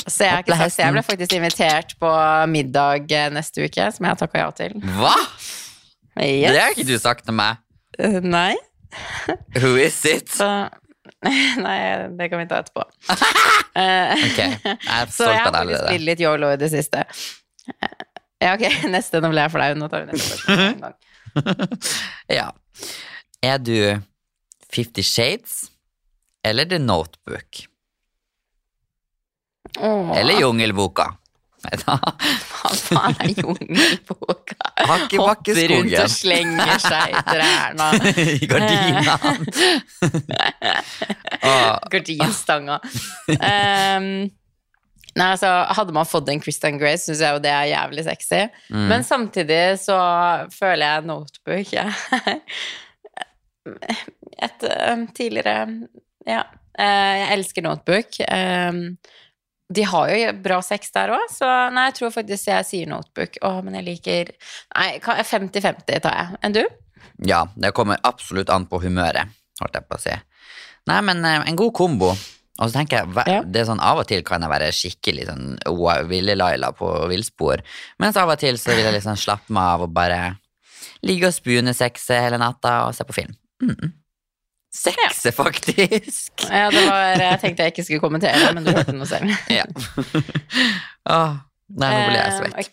[0.06, 2.10] Så jeg, har ikke sagt, jeg ble faktisk invitert på
[2.52, 4.72] middag eh, neste uke, som jeg har takka ja til.
[5.00, 5.16] Hva?!
[6.16, 6.52] Yes.
[6.54, 7.52] Det har ikke du sagt til meg.
[7.98, 8.54] Eh, Nei.
[9.60, 10.28] Who is it?
[10.32, 10.48] Så
[11.62, 11.78] Nei,
[12.18, 12.84] det kan vi ta etterpå.
[13.76, 15.88] Eh, Ok, jeg er Så jeg stolt har av deg faktisk allerede.
[15.90, 17.02] spilt litt yolo i det siste.
[17.68, 17.96] Eh,
[18.40, 19.20] Ja, ok, neste.
[19.24, 19.68] Nå ble jeg flau.
[19.80, 20.96] Nå tar vi neste spørsmål.
[22.32, 22.46] Ja.
[23.44, 23.76] Er du
[24.72, 25.66] Fifty Shades
[26.44, 27.62] eller The Notebook?
[29.78, 31.10] Åh, Eller Jungelboka?
[31.66, 31.96] Neida.
[32.46, 34.56] Hva faen er jungelboka?
[34.86, 37.88] Hopper rundt og slenger seg i trærne.
[38.44, 39.14] I gardinene.
[41.42, 42.80] Åh, Gardinstanga.
[43.36, 44.08] Um,
[45.16, 48.42] nei, altså, hadde man fått en Christian Grey, syns jeg jo det er jævlig sexy.
[48.70, 48.86] mm.
[48.92, 49.98] Men samtidig så
[50.54, 51.90] føler jeg Notebook er
[54.46, 55.66] et um, tidligere
[56.26, 56.44] Ja.
[56.76, 58.18] Uh, jeg elsker Notebook.
[58.28, 58.98] Um,
[59.74, 63.40] de har jo bra sex der òg, så nei, jeg tror faktisk jeg sier Notebook.
[63.42, 64.30] Å, men jeg liker
[64.76, 66.38] Nei, 50-50 tar jeg.
[66.46, 66.62] Enn du?
[67.26, 70.14] Ja, det kommer absolutt an på humøret, holdt jeg på å si.
[70.86, 72.12] Nei, men eh, en god kombo.
[72.56, 75.48] Og så tenker jeg, det er sånn Av og til kan jeg være skikkelig sånn
[75.68, 77.60] wow, Ville-Laila på villspor,
[78.00, 80.20] mens av og til så vil jeg liksom slappe meg av og bare
[81.04, 83.34] ligge og spune spunesexe hele natta og se på film.
[83.60, 83.92] Mm.
[84.72, 86.32] Sexe, faktisk!
[86.50, 89.30] Ja, det var, jeg tenkte jeg ikke skulle kommentere, men du hørte noe selv.
[89.58, 89.64] Ja.
[91.06, 91.36] Åh,
[91.80, 92.56] nei, nå ble jeg svett.
[92.58, 92.72] Eh,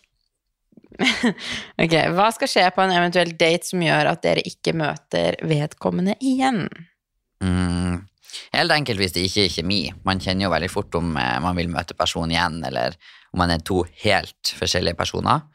[1.86, 6.17] ok, hva skal skje på en eventuell date som gjør at dere ikke møter vedkommende
[6.21, 6.65] igjen?
[7.43, 8.03] Mm.
[8.53, 9.79] Helt enkelt hvis det ikke er kjemi.
[10.06, 12.97] Man kjenner jo veldig fort om eh, man vil møte personen igjen, eller
[13.34, 15.45] om man er to helt forskjellige personer.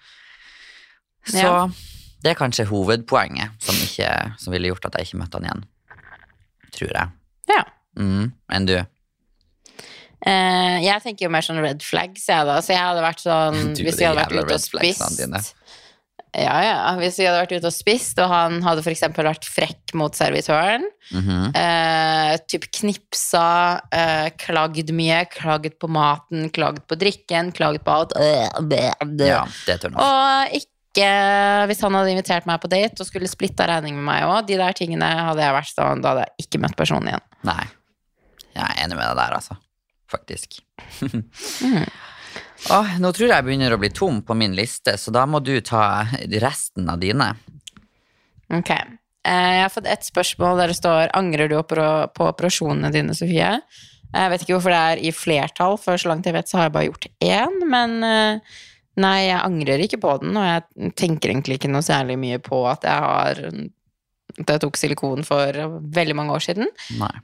[1.28, 1.66] Så Ja.
[2.24, 4.08] det er kanskje hovedpoenget som, ikke,
[4.40, 5.66] som ville gjort at jeg ikke møtte han igjen.
[6.78, 7.08] Tror jeg.
[7.50, 7.64] Ja.
[7.98, 8.30] Mm.
[8.54, 8.76] Enn du?
[10.26, 12.58] Eh, jeg tenker jo mer sånn red flags, jeg da.
[12.64, 15.54] Så jeg hadde vært sånn Du Hvis vi hadde vært ute og spist
[16.38, 16.74] Ja, ja.
[17.00, 19.00] Hvis vi hadde vært ute og spist, og han hadde f.eks.
[19.16, 21.54] vært frekk mot servitøren, Mhm.
[21.56, 28.12] eh, typ knipsa, eh, klagd mye, klagd på maten, klagd på drikken, klagd på alt.
[28.12, 28.44] Øh.
[29.24, 29.96] Ja, det er turn.
[29.96, 34.24] Og ikke Hvis han hadde invitert meg på date og skulle splitta regning med meg
[34.26, 37.26] òg, de der tingene hadde jeg vært sånn, da hadde jeg ikke møtt personen igjen.
[37.46, 37.64] Nei.
[38.56, 39.58] Jeg er enig med deg der, altså.
[40.10, 40.58] Faktisk.
[41.04, 41.84] Mm.
[42.74, 45.38] Åh, nå tror jeg jeg begynner å bli tom på min liste, så da må
[45.44, 46.02] du ta
[46.42, 47.28] resten av dine.
[48.50, 48.72] Ok.
[48.72, 53.52] Eh, Jeg har fått ett spørsmål der det står Angrer du på operasjonene dine, Sofie?
[54.08, 56.68] Jeg vet ikke hvorfor det er i flertall, for så langt jeg vet, så har
[56.68, 57.58] jeg bare gjort én.
[57.68, 58.56] Men eh,
[59.00, 62.62] nei, jeg angrer ikke på den, og jeg tenker egentlig ikke noe særlig mye på
[62.70, 63.42] at jeg har
[64.38, 65.56] at jeg tok silikon for
[65.96, 66.68] veldig mange år siden.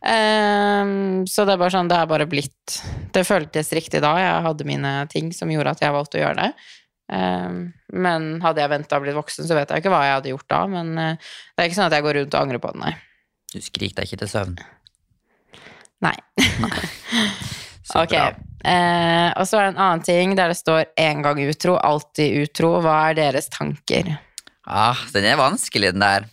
[0.08, 2.78] Ehm, så det er bare sånn, det er bare blitt
[3.14, 4.14] Det føltes riktig da.
[4.18, 6.50] Jeg hadde mine ting som gjorde at jeg valgte å gjøre det.
[7.04, 7.58] Um,
[7.92, 10.50] men hadde jeg venta og blitt voksen, så vet jeg ikke hva jeg hadde gjort
[10.50, 10.62] da.
[10.74, 12.94] Men uh, det er ikke sånn at jeg går rundt og angrer på det, nei.
[13.52, 14.56] Du skriker deg ikke til søvn.
[16.04, 16.16] Nei.
[16.64, 16.78] nei.
[17.85, 18.12] Så Ok.
[18.16, 22.49] Eh, og så er det en annen ting der det står 'en gang utro, alltid
[22.49, 22.81] utro'.
[22.83, 24.18] Hva er deres tanker?
[24.66, 26.25] Ah, den er vanskelig, den der.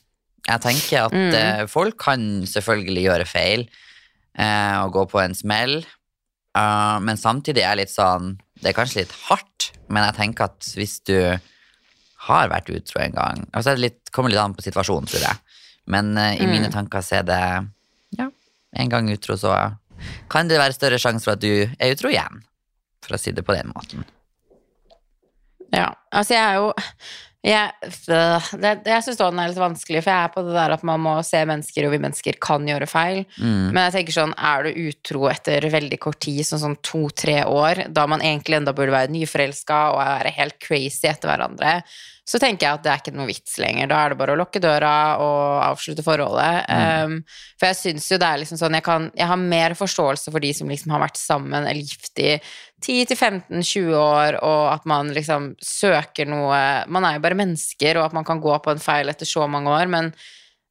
[0.48, 1.34] Jeg tenker at Mm.
[1.36, 3.68] eh, folk kan selvfølgelig gjøre feil
[4.40, 5.86] eh, og gå på en smell,
[6.54, 10.60] Uh, men samtidig er litt sånn Det er kanskje litt hardt, men jeg tenker at
[10.76, 11.40] hvis du
[12.28, 15.22] har vært utro en gang altså Det er litt, kommer litt an på situasjonen, tror
[15.22, 15.38] jeg.
[15.88, 16.50] Men uh, i Mm.
[16.52, 17.70] mine tanker så er det
[18.20, 18.28] ja,
[18.76, 19.78] en gang utro, så
[20.32, 22.42] kan det være større sjanse for at du er utro igjen.
[23.02, 24.06] For å si det på den måten.
[25.72, 26.72] Ja, altså jeg er jo
[27.42, 27.72] jeg,
[28.14, 30.84] øh, det, jeg syns den er litt vanskelig, for jeg er på det der at
[30.86, 33.24] man må se mennesker, og vi mennesker kan gjøre feil.
[33.42, 33.72] Mm.
[33.72, 37.88] Men jeg tenker sånn, er du utro etter veldig kort tid, sånn sånn to-tre år,
[37.90, 41.80] da man egentlig enda burde være nyforelska og være helt crazy etter hverandre,
[42.28, 43.88] så tenker jeg at det er ikke noe vits lenger.
[43.90, 46.70] Da er det bare å lukke døra og avslutte forholdet.
[46.70, 47.16] Um,
[47.60, 50.40] for jeg syns jo det er liksom sånn jeg, kan, jeg har mer forståelse for
[50.40, 52.36] de som liksom har vært sammen eller gift i
[52.86, 56.60] 10-15-20 år, og at man liksom søker noe
[56.92, 59.48] Man er jo bare mennesker, og at man kan gå på en feil etter så
[59.50, 60.14] mange år, men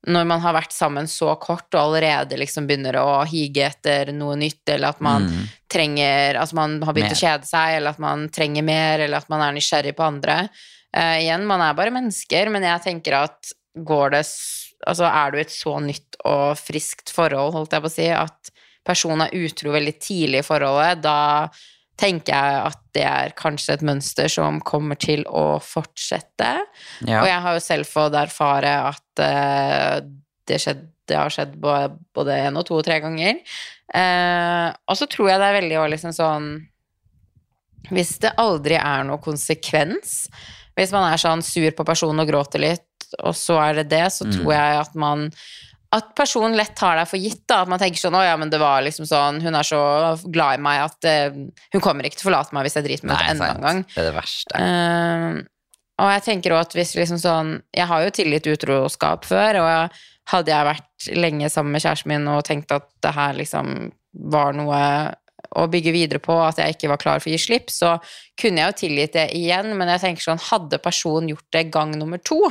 [0.09, 4.39] når man har vært sammen så kort og allerede liksom begynner å hige etter noe
[4.41, 5.43] nytt, eller at man Mm.
[5.71, 7.19] trenger At man har begynt Mer.
[7.19, 10.49] å kjede seg, eller at man trenger mer, eller at man er nysgjerrig på andre.
[10.97, 14.25] Eh, igjen, man er bare mennesker, men jeg tenker at går det
[14.89, 18.07] Altså, er du i et så nytt og friskt forhold, holdt jeg på å si,
[18.09, 18.49] at
[18.81, 21.51] personen er utro veldig tidlig i forholdet, da
[22.01, 26.49] tenker jeg at det er kanskje et mønster som kommer til å fortsette.
[27.05, 27.21] Ja.
[27.21, 30.01] Og jeg har jo selv fått erfare at uh,
[30.49, 33.43] det, skjedde, det har skjedd både, én og to og tre ganger.
[33.93, 36.45] Uh, og så tror jeg det er veldig liksom sånn
[37.91, 40.29] Hvis det aldri er noe konsekvens,
[40.77, 42.87] hvis man er sånn sur på personen og gråter litt,
[43.25, 44.33] og så er det det, så Mm.
[44.37, 45.31] tror jeg at man
[45.93, 47.41] at personen lett tar deg for gitt.
[47.49, 50.31] da, At man tenker sånn 'Å ja, men det var liksom sånn Hun er så
[50.31, 51.35] glad i meg at uh,
[51.73, 53.85] hun kommer ikke til å forlate meg hvis jeg driter meg ut enda en gang'.
[53.95, 54.55] Det er det verste.
[54.55, 55.43] Uh,
[55.99, 59.91] og jeg tenker også at hvis liksom sånn Jeg har jo tilgitt utroskap før, og
[60.29, 64.53] hadde jeg vært lenge sammen med kjæresten min og tenkt at det her liksom var
[64.53, 65.15] noe
[65.59, 67.97] å bygge videre på, at jeg ikke var klar for å gi slipp, så
[68.39, 71.97] kunne jeg jo tilgitt det igjen, men jeg tenker sånn Hadde personen gjort det gang
[71.99, 72.43] nummer to,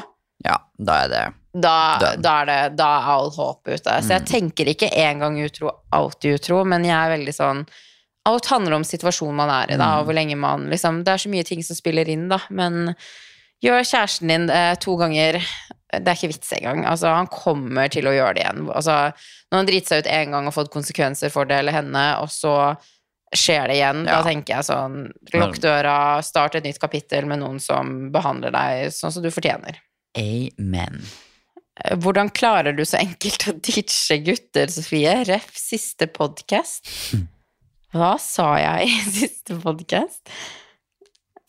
[0.46, 3.96] Ja, da er det da, da er det da er all håp ute.
[4.06, 7.64] Så jeg tenker ikke en gang utro, alltid utro, men jeg er veldig sånn
[8.30, 11.22] Alt handler om situasjonen man er i, da, og hvor lenge man liksom Det er
[11.24, 12.92] så mye ting som spiller inn, da, men
[13.64, 15.40] gjør kjæresten din eh, to ganger
[15.92, 16.84] Det er ikke vits engang.
[16.86, 18.68] Altså, han kommer til å gjøre det igjen.
[18.70, 18.96] Altså,
[19.50, 22.30] når han driter seg ut én gang og fått konsekvenser for det eller henne, og
[22.30, 22.54] så
[23.34, 24.20] skjer det igjen, Ja.
[24.20, 25.00] da tenker jeg sånn
[25.34, 29.78] Lukk døra, start et nytt kapittel med noen som behandler deg sånn som du fortjener.
[30.18, 31.02] Amen.
[32.02, 35.14] Hvordan klarer du så enkelt å ditche gutter, Sofie?
[35.30, 36.90] Ref siste podkast.
[37.94, 40.30] Hva sa jeg i siste podkast?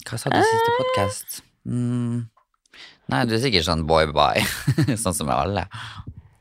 [0.09, 1.41] Hva sa du i siste podkast?
[1.69, 2.29] Mm.
[3.11, 4.45] Nei, du er sikkert sånn boy-bye,
[5.03, 5.67] sånn som med alle.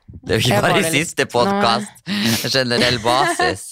[0.10, 2.04] Det er jo ikke bare i siste podkast,
[2.54, 3.66] generell basis.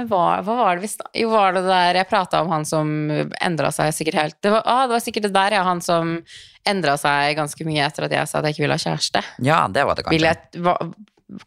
[0.00, 0.90] Hva, hva var det vi.
[1.20, 2.88] Jo, var det der jeg prata om han som
[3.42, 5.64] endra seg sikkert helt det var, ah, det var sikkert det der, ja.
[5.66, 6.14] Han som
[6.68, 9.24] endra seg ganske mye etter at jeg sa at jeg ikke ville ha kjæreste.
[9.44, 10.26] Ja, det var det kanskje.
[10.30, 10.76] jeg hva,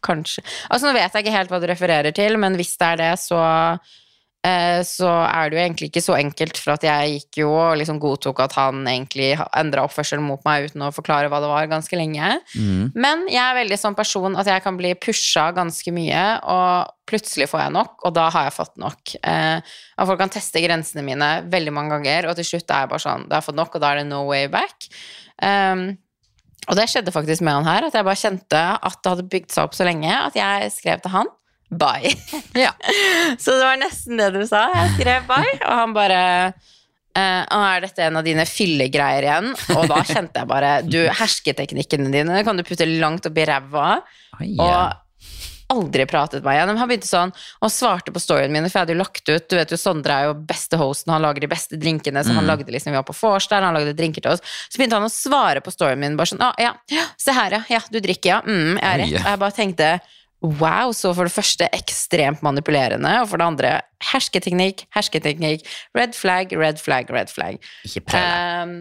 [0.04, 0.40] Kanskje
[0.70, 3.10] Altså, nå vet jeg ikke helt hva du refererer til, men hvis det er det,
[3.20, 3.40] så
[4.84, 7.96] så er det jo egentlig ikke så enkelt, for at jeg gikk jo og liksom
[8.02, 11.96] godtok at han egentlig endra oppførselen mot meg uten å forklare hva det var, ganske
[11.96, 12.34] lenge.
[12.52, 12.90] Mm.
[12.92, 17.48] Men jeg er veldig sånn person at jeg kan bli pusha ganske mye, og plutselig
[17.48, 19.14] får jeg nok, og da har jeg fått nok.
[19.24, 22.92] Eh, og folk kan teste grensene mine veldig mange ganger, og til slutt er jeg
[22.92, 24.88] bare sånn Da har jeg fått nok, og da er det no way back.
[25.40, 25.94] Um,
[26.68, 29.52] og det skjedde faktisk med han her, at jeg bare kjente at det hadde bygd
[29.52, 31.32] seg opp så lenge at jeg skrev til han
[31.80, 32.14] bye.
[32.64, 32.70] Ja.
[33.38, 34.68] Så det var nesten det du sa.
[34.74, 36.22] Jeg skrev bye, og han bare
[37.14, 39.52] Uh, «Å, er dette en av dine fyllegreier igjen?
[39.76, 44.00] Og da kjente jeg bare Du, hersketeknikkene dine kan du putte langt oppi ræva.
[44.42, 44.74] Og
[45.72, 46.72] aldri pratet meg igjen.
[46.80, 49.56] Han begynte sånn og svarte på storyene mine, for jeg hadde jo lagt ut Du
[49.56, 52.74] vet jo, Sondre er jo beste hosten, han lager de beste drinkene, så han lagde
[52.74, 54.44] liksom Vi var på vors der, han lagde drinker til oss.
[54.68, 57.58] Så begynte han å svare på storyen min, bare sånn Å, ja, ja, se her,
[57.58, 57.62] ja.
[57.78, 58.42] Ja, du drikker, ja.
[58.44, 59.16] Mm, jeg er rett.
[59.22, 59.90] Og jeg bare tenkte
[60.44, 63.70] Wow, så for det første ekstremt manipulerende, og for det andre
[64.10, 65.64] hersketeknikk, hersketeknikk,
[65.96, 67.56] red flag, red flag, red flag.
[67.88, 68.20] Ikke prøv.
[68.20, 68.76] Ehm,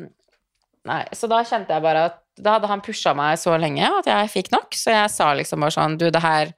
[0.89, 4.09] nei, så da kjente jeg bare at da hadde han pusha meg så lenge at
[4.09, 6.49] jeg fikk nok, så jeg sa liksom bare sånn Du, det her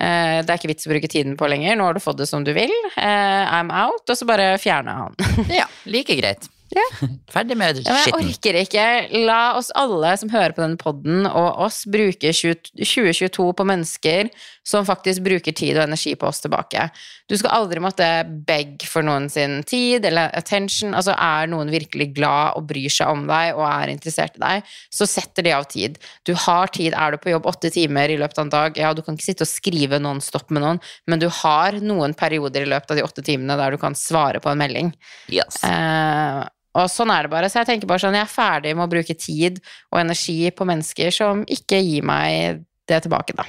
[0.00, 2.30] eh, det er ikke vits å bruke tiden på lenger, nå har du fått det
[2.30, 2.72] som du vil.
[2.96, 4.02] Eh, I'm out.
[4.08, 5.20] Og så bare fjerna han.
[5.60, 6.48] Ja, like greit.
[6.70, 6.86] Ja.
[7.34, 8.84] Ferdig med Ja, jeg orker ikke.
[9.26, 14.30] La oss alle som hører på denne podden, og oss bruke 2022 på mennesker
[14.66, 16.86] som faktisk bruker tid og energi på oss tilbake.
[17.30, 18.06] Du skal aldri måtte
[18.46, 20.94] begge for noen sin tid eller attention.
[20.98, 24.70] Altså Er noen virkelig glad og bryr seg om deg og er interessert i deg,
[24.94, 25.98] så setter de av tid.
[26.26, 26.94] Du har tid.
[26.94, 29.30] Er du på jobb åtte timer i løpet av en dag, ja, du kan ikke
[29.30, 33.06] sitte og skrive non-stop med noen, men du har noen perioder i løpet av de
[33.06, 34.94] åtte timene der du kan svare på en melding.
[35.32, 35.62] Yes.
[35.66, 36.46] Eh,
[36.78, 37.48] og sånn er det bare.
[37.50, 39.58] Så jeg tenker bare sånn, jeg er ferdig med å bruke tid
[39.90, 43.46] og energi på mennesker som ikke gir meg det tilbake, da.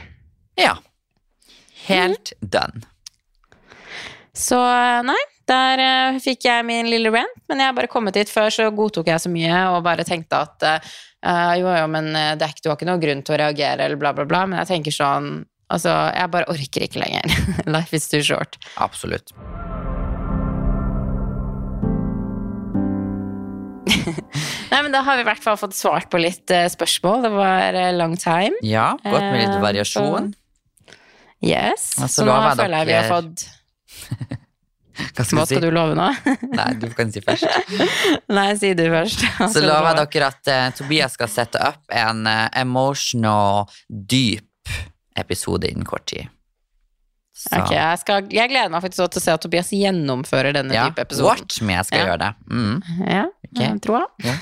[0.59, 0.78] Ja.
[1.88, 2.82] Helt done.
[4.38, 4.57] Så
[5.05, 5.19] nei,
[5.49, 8.69] der uh, fikk jeg min lille rant, men jeg har bare kommet hit før, så
[8.74, 12.53] godtok jeg så mye og bare tenkte at uh, jo, jo, men eh, det er
[12.55, 14.76] ikke, du har ikke noen grunn til å reagere eller bla, bla, bla, men jeg
[14.76, 15.34] tenker sånn
[15.72, 17.32] Altså, jeg bare orker ikke lenger.
[17.78, 18.59] Life is too short.
[18.76, 19.32] Absolutt.
[24.72, 27.26] Nei, men da har vi i hvert fall fått svart på litt eh, spørsmål.
[27.26, 28.55] Det var eh, long time.
[28.66, 30.07] Ja, godt med litt variasjon.
[30.12, 30.32] variasjon.
[31.41, 31.95] Yes.
[31.97, 33.47] Altså, så så nå føler jeg vi har fått
[35.01, 35.62] Hva skal Hva vi si?
[35.64, 36.07] du love nå?
[36.59, 37.47] Nei, du kan si først.
[38.30, 39.24] Nei, si du først.
[39.49, 44.76] Så lover jeg dere at uh, Tobias skal sette opp en uh, emotional, dyp
[45.18, 46.30] episode innen kort tid.
[47.41, 50.75] Så, Ok, jeg, skal, jeg gleder meg faktisk til å se at Tobias gjennomfører denne
[50.77, 51.25] ja, type episoden.
[51.31, 52.05] watch me, jeg skal Ja.
[52.11, 52.31] gjøre det.
[52.53, 52.75] Mm.
[53.07, 53.65] Ja, okay.
[53.65, 54.09] jeg tror jeg.
[54.29, 54.35] Ja.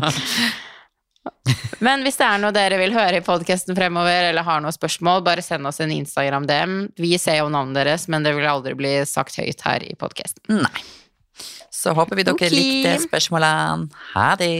[1.84, 5.22] Men hvis det er noe dere vil høre i podkasten fremover, eller har noen spørsmål,
[5.26, 6.78] bare send oss en Instagram-DM.
[7.00, 10.62] Vi ser jo navnet deres, men det vil aldri bli sagt høyt her i podkasten.
[10.64, 10.86] Nei.
[11.80, 12.52] Så håper vi dere okay.
[12.52, 13.88] likte spørsmålene.
[14.14, 14.50] Ha det.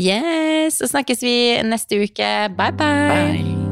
[0.00, 1.34] Yes, så snakkes vi
[1.68, 2.30] neste uke.
[2.56, 3.10] Bye, bye.
[3.10, 3.69] Bye.